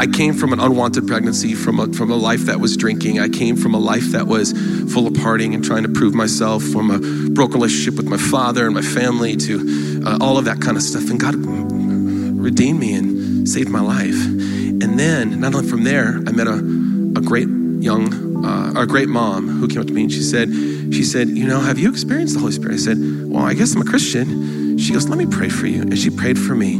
I 0.00 0.06
came 0.06 0.34
from 0.34 0.52
an 0.52 0.60
unwanted 0.60 1.08
pregnancy, 1.08 1.54
from 1.54 1.80
a, 1.80 1.92
from 1.92 2.10
a 2.10 2.16
life 2.16 2.42
that 2.42 2.60
was 2.60 2.76
drinking. 2.76 3.18
I 3.18 3.28
came 3.28 3.56
from 3.56 3.74
a 3.74 3.78
life 3.78 4.12
that 4.12 4.28
was 4.28 4.52
full 4.92 5.08
of 5.08 5.14
partying 5.14 5.54
and 5.54 5.64
trying 5.64 5.82
to 5.82 5.88
prove 5.88 6.14
myself, 6.14 6.62
from 6.62 6.90
a 6.90 6.98
broken 7.30 7.54
relationship 7.54 7.96
with 7.96 8.06
my 8.06 8.16
father 8.16 8.66
and 8.66 8.74
my 8.74 8.82
family 8.82 9.34
to 9.36 10.02
uh, 10.06 10.18
all 10.20 10.38
of 10.38 10.44
that 10.44 10.60
kind 10.60 10.76
of 10.76 10.82
stuff. 10.84 11.10
And 11.10 11.18
God 11.18 11.34
redeemed 11.34 12.78
me 12.78 12.94
and 12.94 13.48
saved 13.48 13.70
my 13.70 13.80
life. 13.80 14.14
And 14.14 14.98
then, 14.98 15.40
not 15.40 15.54
only 15.54 15.68
from 15.68 15.82
there, 15.82 16.20
I 16.26 16.30
met 16.30 16.46
a, 16.46 16.54
a 16.54 17.20
great 17.20 17.48
young, 17.48 18.44
uh, 18.44 18.80
a 18.80 18.86
great 18.86 19.08
mom 19.08 19.48
who 19.48 19.66
came 19.66 19.80
up 19.80 19.88
to 19.88 19.92
me 19.92 20.02
and 20.02 20.12
she 20.12 20.22
said, 20.22 20.48
she 20.94 21.02
said, 21.02 21.28
you 21.28 21.46
know, 21.46 21.60
have 21.60 21.78
you 21.78 21.90
experienced 21.90 22.34
the 22.34 22.40
Holy 22.40 22.52
Spirit? 22.52 22.74
I 22.74 22.78
said, 22.78 22.98
well, 23.26 23.44
I 23.44 23.54
guess 23.54 23.74
I'm 23.74 23.82
a 23.82 23.84
Christian. 23.84 24.78
She 24.78 24.92
goes, 24.92 25.08
let 25.08 25.18
me 25.18 25.26
pray 25.26 25.48
for 25.48 25.66
you. 25.66 25.82
And 25.82 25.98
she 25.98 26.10
prayed 26.10 26.38
for 26.38 26.54
me 26.54 26.76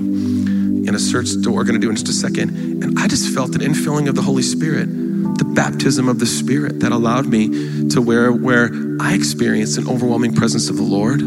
in 0.88 0.94
a 0.94 0.98
search 0.98 1.28
that 1.31 1.50
we're 1.50 1.64
going 1.64 1.74
to 1.74 1.81
do 1.81 1.90
in 1.90 1.96
just 1.96 2.09
a 2.09 2.12
second. 2.12 2.67
And 2.82 2.98
I 2.98 3.08
just 3.08 3.34
felt 3.34 3.54
an 3.54 3.60
infilling 3.60 4.08
of 4.08 4.14
the 4.14 4.22
Holy 4.22 4.42
Spirit 4.42 4.88
the 5.38 5.44
baptism 5.44 6.08
of 6.08 6.18
the 6.18 6.26
Spirit 6.26 6.80
that 6.80 6.90
allowed 6.90 7.26
me 7.26 7.88
to 7.90 8.02
where, 8.02 8.32
where 8.32 8.70
I 9.00 9.14
experienced 9.14 9.78
an 9.78 9.88
overwhelming 9.88 10.34
presence 10.34 10.68
of 10.68 10.76
the 10.76 10.82
Lord. 10.82 11.20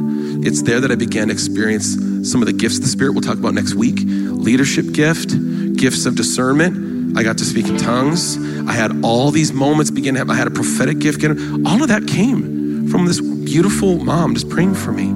It's 0.45 0.63
there 0.63 0.81
that 0.81 0.91
I 0.91 0.95
began 0.95 1.27
to 1.27 1.33
experience 1.33 1.95
some 2.29 2.41
of 2.41 2.45
the 2.45 2.53
gifts 2.53 2.77
of 2.77 2.83
the 2.83 2.89
Spirit 2.89 3.13
we'll 3.13 3.21
talk 3.21 3.37
about 3.37 3.53
next 3.53 3.73
week 3.73 3.99
leadership 4.01 4.91
gift, 4.91 5.29
gifts 5.77 6.05
of 6.05 6.15
discernment. 6.15 7.17
I 7.17 7.23
got 7.23 7.37
to 7.37 7.45
speak 7.45 7.67
in 7.67 7.77
tongues. 7.77 8.37
I 8.67 8.73
had 8.73 9.03
all 9.03 9.31
these 9.31 9.53
moments 9.53 9.91
begin 9.91 10.15
to 10.15 10.19
have, 10.19 10.29
I 10.29 10.35
had 10.35 10.47
a 10.47 10.51
prophetic 10.51 10.99
gift. 10.99 11.23
All 11.23 11.81
of 11.81 11.87
that 11.87 12.07
came 12.07 12.87
from 12.89 13.05
this 13.05 13.21
beautiful 13.21 13.97
mom 13.97 14.33
just 14.33 14.49
praying 14.49 14.75
for 14.75 14.91
me. 14.91 15.09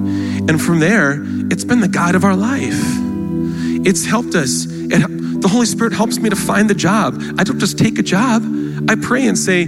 And 0.48 0.60
from 0.60 0.80
there, 0.80 1.22
it's 1.50 1.64
been 1.64 1.80
the 1.80 1.88
guide 1.88 2.14
of 2.14 2.24
our 2.24 2.36
life. 2.36 2.80
It's 3.84 4.04
helped 4.04 4.34
us. 4.34 4.66
It, 4.68 5.15
the 5.40 5.48
Holy 5.48 5.66
Spirit 5.66 5.92
helps 5.92 6.18
me 6.18 6.30
to 6.30 6.36
find 6.36 6.70
the 6.70 6.74
job. 6.74 7.20
I 7.38 7.44
don't 7.44 7.58
just 7.58 7.78
take 7.78 7.98
a 7.98 8.02
job. 8.02 8.42
I 8.88 8.94
pray 8.94 9.26
and 9.26 9.38
say, 9.38 9.64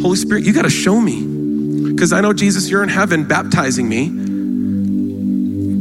Holy 0.00 0.16
Spirit, 0.16 0.44
you 0.44 0.52
got 0.52 0.62
to 0.62 0.70
show 0.70 1.00
me. 1.00 1.92
Because 1.92 2.12
I 2.12 2.20
know, 2.20 2.32
Jesus, 2.32 2.68
you're 2.68 2.82
in 2.82 2.88
heaven 2.88 3.26
baptizing 3.26 3.88
me. 3.88 4.10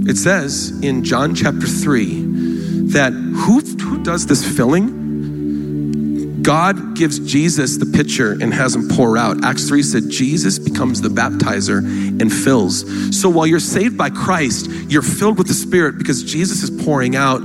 It 0.10 0.18
says 0.18 0.72
in 0.82 1.04
John 1.04 1.36
chapter 1.36 1.68
3 1.68 2.88
that 2.92 3.12
who, 3.12 3.60
who 3.60 4.04
does 4.04 4.28
this 4.28 4.46
filling? 4.56 6.44
God 6.46 6.96
gives 6.96 7.18
Jesus 7.20 7.78
the 7.78 7.88
pitcher 7.88 8.34
and 8.34 8.54
has 8.54 8.76
him 8.76 8.88
pour 8.88 9.18
out. 9.18 9.44
Acts 9.44 9.68
3 9.68 9.82
said 9.82 10.04
Jesus 10.12 10.60
becomes 10.60 11.02
the 11.02 11.10
baptizer 11.10 11.80
and 11.80 12.32
fills. 12.32 12.86
So 13.20 13.30
while 13.30 13.48
you're 13.48 13.60
saved 13.60 13.98
by 13.98 14.12
Christ, 14.12 14.70
you're 14.88 15.02
filled 15.02 15.40
with 15.40 15.48
the 15.48 15.56
Spirit 15.56 15.98
because 15.98 16.24
Jesus 16.24 16.62
is 16.62 16.70
pouring 16.84 17.16
out 17.16 17.42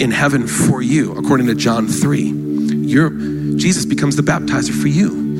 in 0.00 0.10
heaven 0.10 0.46
for 0.46 0.82
you, 0.82 1.12
according 1.16 1.46
to 1.46 1.54
John 1.54 1.86
3. 1.86 2.20
You're, 2.22 3.10
Jesus 3.56 3.84
becomes 3.84 4.16
the 4.16 4.22
baptizer 4.22 4.72
for 4.78 4.88
you. 4.88 5.32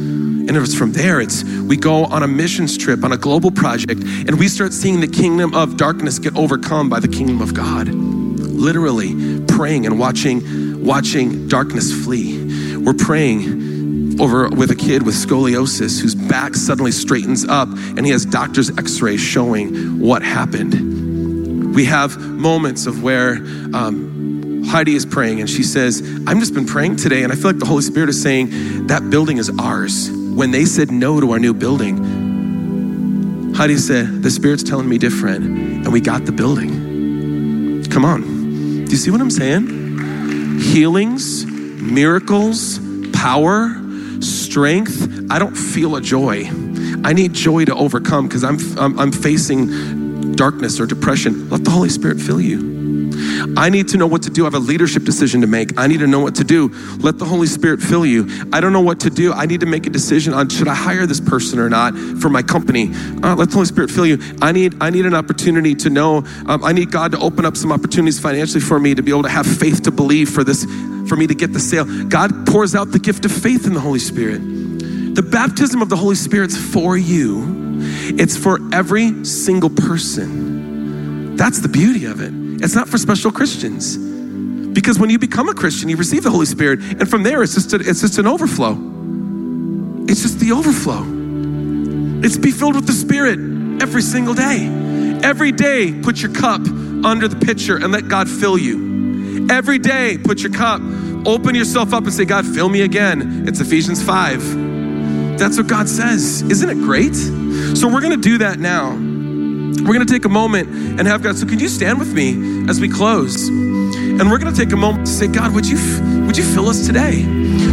And 0.48 0.56
it's 0.56 0.74
from 0.74 0.92
there, 0.92 1.20
it's 1.20 1.44
we 1.44 1.76
go 1.76 2.04
on 2.04 2.22
a 2.22 2.28
missions 2.28 2.76
trip, 2.76 3.04
on 3.04 3.12
a 3.12 3.16
global 3.16 3.50
project, 3.50 4.02
and 4.02 4.38
we 4.38 4.48
start 4.48 4.72
seeing 4.72 5.00
the 5.00 5.06
kingdom 5.06 5.54
of 5.54 5.76
darkness 5.76 6.18
get 6.18 6.36
overcome 6.36 6.88
by 6.88 6.98
the 6.98 7.08
kingdom 7.08 7.40
of 7.40 7.54
God. 7.54 7.88
Literally 7.88 9.40
praying 9.46 9.86
and 9.86 9.98
watching, 9.98 10.84
watching 10.84 11.46
darkness 11.46 11.92
flee. 12.04 12.76
We're 12.76 12.92
praying 12.92 14.20
over 14.20 14.48
with 14.48 14.70
a 14.70 14.74
kid 14.74 15.04
with 15.04 15.14
scoliosis 15.14 16.00
whose 16.00 16.14
back 16.14 16.54
suddenly 16.54 16.92
straightens 16.92 17.44
up 17.48 17.68
and 17.68 18.04
he 18.04 18.10
has 18.12 18.24
doctor's 18.24 18.76
x-rays 18.76 19.20
showing 19.20 20.00
what 20.00 20.22
happened. 20.22 21.74
We 21.74 21.84
have 21.86 22.18
moments 22.18 22.86
of 22.86 23.02
where 23.02 23.36
um, 23.72 24.21
Heidi 24.72 24.94
is 24.94 25.04
praying 25.04 25.40
and 25.40 25.50
she 25.50 25.62
says, 25.62 26.00
I've 26.26 26.38
just 26.38 26.54
been 26.54 26.64
praying 26.64 26.96
today 26.96 27.24
and 27.24 27.30
I 27.30 27.36
feel 27.36 27.50
like 27.50 27.58
the 27.58 27.66
Holy 27.66 27.82
Spirit 27.82 28.08
is 28.08 28.22
saying 28.22 28.86
that 28.86 29.10
building 29.10 29.36
is 29.36 29.50
ours. 29.60 30.10
When 30.10 30.50
they 30.50 30.64
said 30.64 30.90
no 30.90 31.20
to 31.20 31.32
our 31.32 31.38
new 31.38 31.52
building, 31.52 33.52
Heidi 33.54 33.76
said, 33.76 34.22
The 34.22 34.30
Spirit's 34.30 34.62
telling 34.62 34.88
me 34.88 34.96
different, 34.96 35.44
and 35.44 35.92
we 35.92 36.00
got 36.00 36.24
the 36.24 36.32
building. 36.32 37.84
Come 37.90 38.06
on. 38.06 38.22
Do 38.86 38.90
you 38.90 38.96
see 38.96 39.10
what 39.10 39.20
I'm 39.20 39.30
saying? 39.30 40.60
Healings, 40.60 41.44
miracles, 41.44 42.80
power, 43.12 43.78
strength. 44.22 45.30
I 45.30 45.38
don't 45.38 45.54
feel 45.54 45.96
a 45.96 46.00
joy. 46.00 46.48
I 47.04 47.12
need 47.12 47.34
joy 47.34 47.66
to 47.66 47.74
overcome 47.74 48.26
because 48.26 48.42
I'm, 48.42 48.56
I'm, 48.78 48.98
I'm 48.98 49.12
facing 49.12 50.32
darkness 50.32 50.80
or 50.80 50.86
depression. 50.86 51.50
Let 51.50 51.62
the 51.62 51.70
Holy 51.70 51.90
Spirit 51.90 52.18
fill 52.18 52.40
you. 52.40 52.71
I 53.56 53.70
need 53.70 53.88
to 53.88 53.96
know 53.96 54.06
what 54.06 54.22
to 54.22 54.30
do. 54.30 54.42
I 54.42 54.46
have 54.46 54.54
a 54.54 54.58
leadership 54.58 55.04
decision 55.04 55.40
to 55.40 55.46
make. 55.46 55.78
I 55.78 55.86
need 55.86 56.00
to 56.00 56.06
know 56.06 56.20
what 56.20 56.36
to 56.36 56.44
do. 56.44 56.68
Let 56.98 57.18
the 57.18 57.24
Holy 57.24 57.46
Spirit 57.46 57.80
fill 57.80 58.06
you. 58.06 58.28
I 58.52 58.60
don't 58.60 58.72
know 58.72 58.80
what 58.80 59.00
to 59.00 59.10
do. 59.10 59.32
I 59.32 59.46
need 59.46 59.60
to 59.60 59.66
make 59.66 59.86
a 59.86 59.90
decision 59.90 60.34
on 60.34 60.48
should 60.48 60.68
I 60.68 60.74
hire 60.74 61.06
this 61.06 61.20
person 61.20 61.58
or 61.58 61.68
not 61.68 61.96
for 62.20 62.28
my 62.28 62.42
company. 62.42 62.90
Uh, 63.22 63.34
let 63.36 63.48
the 63.48 63.54
Holy 63.54 63.66
Spirit 63.66 63.90
fill 63.90 64.06
you. 64.06 64.18
I 64.40 64.52
need 64.52 64.76
I 64.80 64.90
need 64.90 65.06
an 65.06 65.14
opportunity 65.14 65.74
to 65.76 65.90
know. 65.90 66.18
Um, 66.46 66.64
I 66.64 66.72
need 66.72 66.90
God 66.90 67.12
to 67.12 67.18
open 67.18 67.44
up 67.44 67.56
some 67.56 67.72
opportunities 67.72 68.18
financially 68.18 68.60
for 68.60 68.78
me 68.78 68.94
to 68.94 69.02
be 69.02 69.10
able 69.10 69.24
to 69.24 69.28
have 69.28 69.46
faith 69.46 69.82
to 69.82 69.90
believe 69.90 70.30
for 70.30 70.44
this 70.44 70.64
for 71.08 71.16
me 71.16 71.26
to 71.26 71.34
get 71.34 71.52
the 71.52 71.60
sale. 71.60 71.84
God 72.08 72.46
pours 72.46 72.74
out 72.74 72.92
the 72.92 72.98
gift 72.98 73.24
of 73.24 73.32
faith 73.32 73.66
in 73.66 73.74
the 73.74 73.80
Holy 73.80 73.98
Spirit. 73.98 74.40
The 75.14 75.22
baptism 75.22 75.82
of 75.82 75.88
the 75.88 75.96
Holy 75.96 76.14
Spirit's 76.14 76.56
for 76.56 76.96
you. 76.96 77.80
It's 78.18 78.36
for 78.36 78.58
every 78.72 79.24
single 79.24 79.70
person. 79.70 81.36
That's 81.36 81.60
the 81.60 81.68
beauty 81.68 82.06
of 82.06 82.20
it. 82.20 82.41
It's 82.62 82.74
not 82.74 82.88
for 82.88 82.96
special 82.96 83.32
Christians. 83.32 83.96
Because 84.72 84.98
when 84.98 85.10
you 85.10 85.18
become 85.18 85.48
a 85.48 85.54
Christian, 85.54 85.88
you 85.88 85.96
receive 85.96 86.22
the 86.22 86.30
Holy 86.30 86.46
Spirit, 86.46 86.80
and 86.80 87.08
from 87.08 87.22
there 87.24 87.42
it's 87.42 87.54
just 87.54 87.72
a, 87.72 87.76
it's 87.76 88.00
just 88.00 88.18
an 88.18 88.26
overflow. 88.26 88.78
It's 90.08 90.22
just 90.22 90.38
the 90.40 90.52
overflow. 90.52 91.04
It's 92.24 92.38
be 92.38 92.50
filled 92.52 92.76
with 92.76 92.86
the 92.86 92.92
Spirit 92.92 93.38
every 93.82 94.02
single 94.02 94.34
day. 94.34 94.66
Every 95.22 95.52
day, 95.52 95.92
put 96.02 96.22
your 96.22 96.32
cup 96.32 96.60
under 97.04 97.28
the 97.28 97.36
pitcher 97.36 97.76
and 97.76 97.92
let 97.92 98.08
God 98.08 98.28
fill 98.28 98.56
you. 98.56 99.48
Every 99.50 99.78
day, 99.78 100.18
put 100.18 100.40
your 100.40 100.52
cup, 100.52 100.80
open 101.26 101.54
yourself 101.54 101.92
up 101.92 102.04
and 102.04 102.12
say, 102.12 102.24
God, 102.24 102.46
fill 102.46 102.68
me 102.68 102.82
again. 102.82 103.46
It's 103.46 103.60
Ephesians 103.60 104.02
5. 104.02 105.38
That's 105.38 105.58
what 105.58 105.66
God 105.66 105.88
says. 105.88 106.42
Isn't 106.42 106.70
it 106.70 106.76
great? 106.76 107.14
So 107.76 107.88
we're 107.88 108.00
going 108.00 108.20
to 108.20 108.28
do 108.28 108.38
that 108.38 108.58
now. 108.58 109.11
We're 109.80 109.94
going 109.94 110.06
to 110.06 110.12
take 110.12 110.24
a 110.24 110.28
moment 110.28 110.68
and 110.68 111.08
have 111.08 111.22
God. 111.22 111.36
So, 111.36 111.46
could 111.46 111.60
you 111.60 111.68
stand 111.68 111.98
with 111.98 112.12
me 112.12 112.68
as 112.68 112.80
we 112.80 112.88
close? 112.88 113.48
And 113.48 114.30
we're 114.30 114.38
going 114.38 114.52
to 114.52 114.58
take 114.58 114.72
a 114.72 114.76
moment 114.76 115.06
to 115.06 115.12
say, 115.12 115.26
God, 115.26 115.54
would 115.54 115.66
you 115.66 115.76
would 116.26 116.36
you 116.36 116.44
fill 116.44 116.68
us 116.68 116.86
today? 116.86 117.22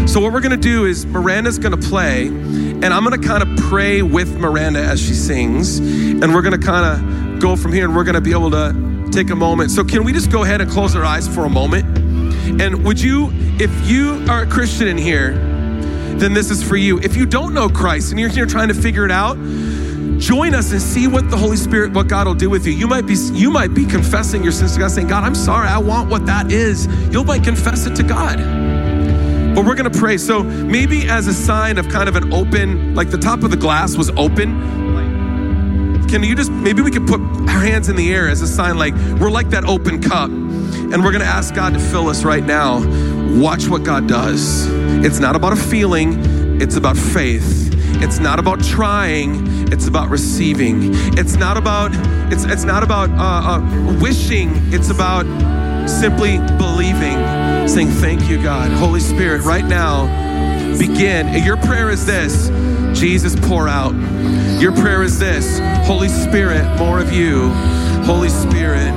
So, 0.08 0.20
what 0.20 0.32
we're 0.32 0.42
going 0.42 0.52
to 0.52 0.58
do 0.58 0.86
is 0.86 1.06
Miranda's 1.06 1.60
going 1.60 1.80
to 1.80 1.88
play, 1.88 2.28
and 2.28 2.86
I'm 2.86 3.04
going 3.04 3.20
to 3.20 3.28
kind 3.28 3.44
of 3.44 3.58
pray 3.70 4.02
with 4.02 4.38
Miranda 4.38 4.82
as 4.82 5.00
she 5.00 5.14
sings, 5.14 5.78
and 5.80 6.34
we're 6.34 6.42
going 6.42 6.60
to 6.60 6.66
kind 6.66 6.86
of 6.86 7.42
go 7.42 7.56
from 7.56 7.74
here, 7.74 7.86
and 7.86 7.96
we're 7.96 8.06
going 8.06 8.16
to 8.16 8.22
be 8.22 8.32
able 8.32 8.52
to 8.52 9.10
take 9.12 9.30
a 9.30 9.36
moment. 9.36 9.72
So, 9.72 9.84
can 9.84 10.04
we 10.04 10.14
just 10.14 10.32
go 10.32 10.44
ahead 10.44 10.62
and 10.62 10.72
close 10.72 10.96
our 10.96 11.04
eyes 11.04 11.28
for 11.28 11.46
a 11.46 11.50
moment? 11.50 11.86
And 12.62 12.84
would 12.86 13.00
you, 13.00 13.30
if 13.60 13.90
you 13.90 14.26
are 14.30 14.44
a 14.44 14.48
Christian 14.48 14.88
in 14.88 14.98
here, 14.98 15.34
then 16.18 16.34
this 16.34 16.50
is 16.52 16.64
for 16.64 16.76
you. 16.76 17.00
If 17.00 17.16
you 17.16 17.26
don't 17.26 17.54
know 17.54 17.70
Christ 17.70 18.12
and 18.12 18.20
you're 18.20 18.30
here 18.30 18.46
trying 18.46 18.70
to 18.70 18.74
figure 18.74 19.06
it 19.06 19.12
out, 19.12 19.38
join 20.20 20.54
us 20.54 20.72
and 20.72 20.82
see 20.82 21.08
what 21.08 21.30
the 21.32 21.38
Holy 21.38 21.58
Spirit, 21.58 21.94
what 21.94 22.08
God 22.08 22.28
will 22.28 22.36
do 22.36 22.50
with 22.50 22.68
you. 22.68 22.74
You 22.74 22.88
might 22.88 23.08
be, 23.08 23.16
you 23.16 23.50
might 23.50 23.74
be 23.74 23.86
confessing 23.86 24.44
your 24.44 24.52
sins 24.52 24.74
to 24.74 24.80
God, 24.80 24.92
saying, 24.92 25.08
God, 25.08 25.24
I'm 25.24 25.36
sorry, 25.36 25.68
I 25.68 25.78
want 25.78 26.10
what 26.10 26.26
that 26.26 26.52
is. 26.52 26.88
You'll 27.12 27.24
might 27.24 27.44
confess 27.44 27.86
it 27.86 27.96
to 27.96 28.04
God. 28.04 28.38
But 29.56 29.66
we're 29.66 29.76
gonna 29.76 29.90
pray. 29.90 30.18
So 30.18 30.44
maybe 30.44 31.10
as 31.10 31.28
a 31.28 31.34
sign 31.34 31.78
of 31.78 31.90
kind 31.90 32.08
of 32.08 32.16
an 32.16 32.32
open, 32.34 32.96
like 32.96 33.10
the 33.10 33.18
top 33.18 33.44
of 33.44 33.52
the 33.52 33.58
glass 33.58 33.98
was 33.98 34.10
open. 34.12 36.08
Can 36.08 36.24
you 36.24 36.36
just 36.36 36.52
maybe 36.52 36.82
we 36.82 36.92
could 36.92 37.08
put 37.08 37.20
our 37.20 37.60
hands 37.60 37.90
in 37.90 37.96
the 37.96 38.14
air 38.14 38.30
as 38.30 38.42
a 38.42 38.48
sign 38.48 38.78
like 38.78 38.94
we're 39.20 39.32
like 39.32 39.50
that 39.50 39.66
open 39.66 40.02
cup. 40.02 40.30
And 40.30 41.04
we're 41.04 41.12
gonna 41.12 41.26
ask 41.26 41.54
God 41.54 41.74
to 41.74 41.80
fill 41.80 42.08
us 42.10 42.24
right 42.24 42.44
now. 42.44 42.80
Watch 43.40 43.68
what 43.68 43.84
God 43.84 44.08
does. 44.08 44.68
It's 45.04 45.20
not 45.20 45.36
about 45.36 45.54
a 45.54 45.56
feeling, 45.56 46.62
it's 46.62 46.76
about 46.76 46.98
faith. 46.98 47.69
It's 48.02 48.20
not 48.20 48.40
about 48.40 48.64
trying, 48.64 49.72
it's 49.72 49.88
about 49.88 50.10
receiving. 50.10 50.92
It's 51.18 51.36
not 51.36 51.58
about 51.58 51.92
it's 52.32 52.46
it's 52.46 52.64
not 52.64 52.82
about 52.82 53.10
uh, 53.12 53.60
uh, 53.60 54.00
wishing. 54.00 54.52
It's 54.74 54.90
about 54.90 55.26
simply 55.90 56.38
believing, 56.58 57.18
saying 57.68 57.90
thank 57.90 58.30
you, 58.30 58.42
God, 58.42 58.72
Holy 58.72 59.00
Spirit. 59.00 59.42
Right 59.42 59.66
now, 59.66 60.08
begin. 60.78 61.44
Your 61.44 61.58
prayer 61.58 61.90
is 61.90 62.06
this: 62.06 62.50
Jesus, 62.98 63.36
pour 63.36 63.68
out. 63.68 63.94
Your 64.62 64.72
prayer 64.72 65.04
is 65.04 65.20
this: 65.20 65.60
Holy 65.86 66.08
Spirit, 66.08 66.64
more 66.78 67.00
of 67.00 67.12
you. 67.12 67.50
Holy 68.06 68.30
Spirit, 68.30 68.92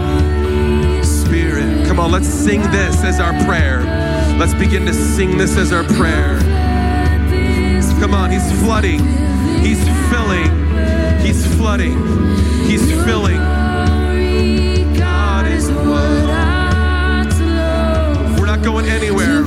Spirit. 1.05 1.87
Come 1.87 1.99
on, 1.99 2.13
let's 2.13 2.29
sing 2.29 2.63
this 2.71 3.03
as 3.03 3.21
our 3.21 3.33
prayer. 3.45 3.81
Let's 4.39 4.55
begin 4.55 4.87
to 4.87 4.95
sing 4.95 5.39
this 5.39 5.57
as 5.57 5.73
our 5.73 5.85
prayer. 5.85 6.52
Come 8.03 8.15
on, 8.15 8.33
He's 8.33 8.51
flooding. 8.61 8.99
He's 9.61 9.79
filling. 10.11 10.51
He's 11.21 11.47
flooding. 11.55 11.97
He's 12.67 12.83
filling. 13.05 13.37
God 14.99 15.47
is 15.47 15.71
We're 18.41 18.47
not 18.47 18.61
going 18.65 18.87
anywhere. 18.87 19.42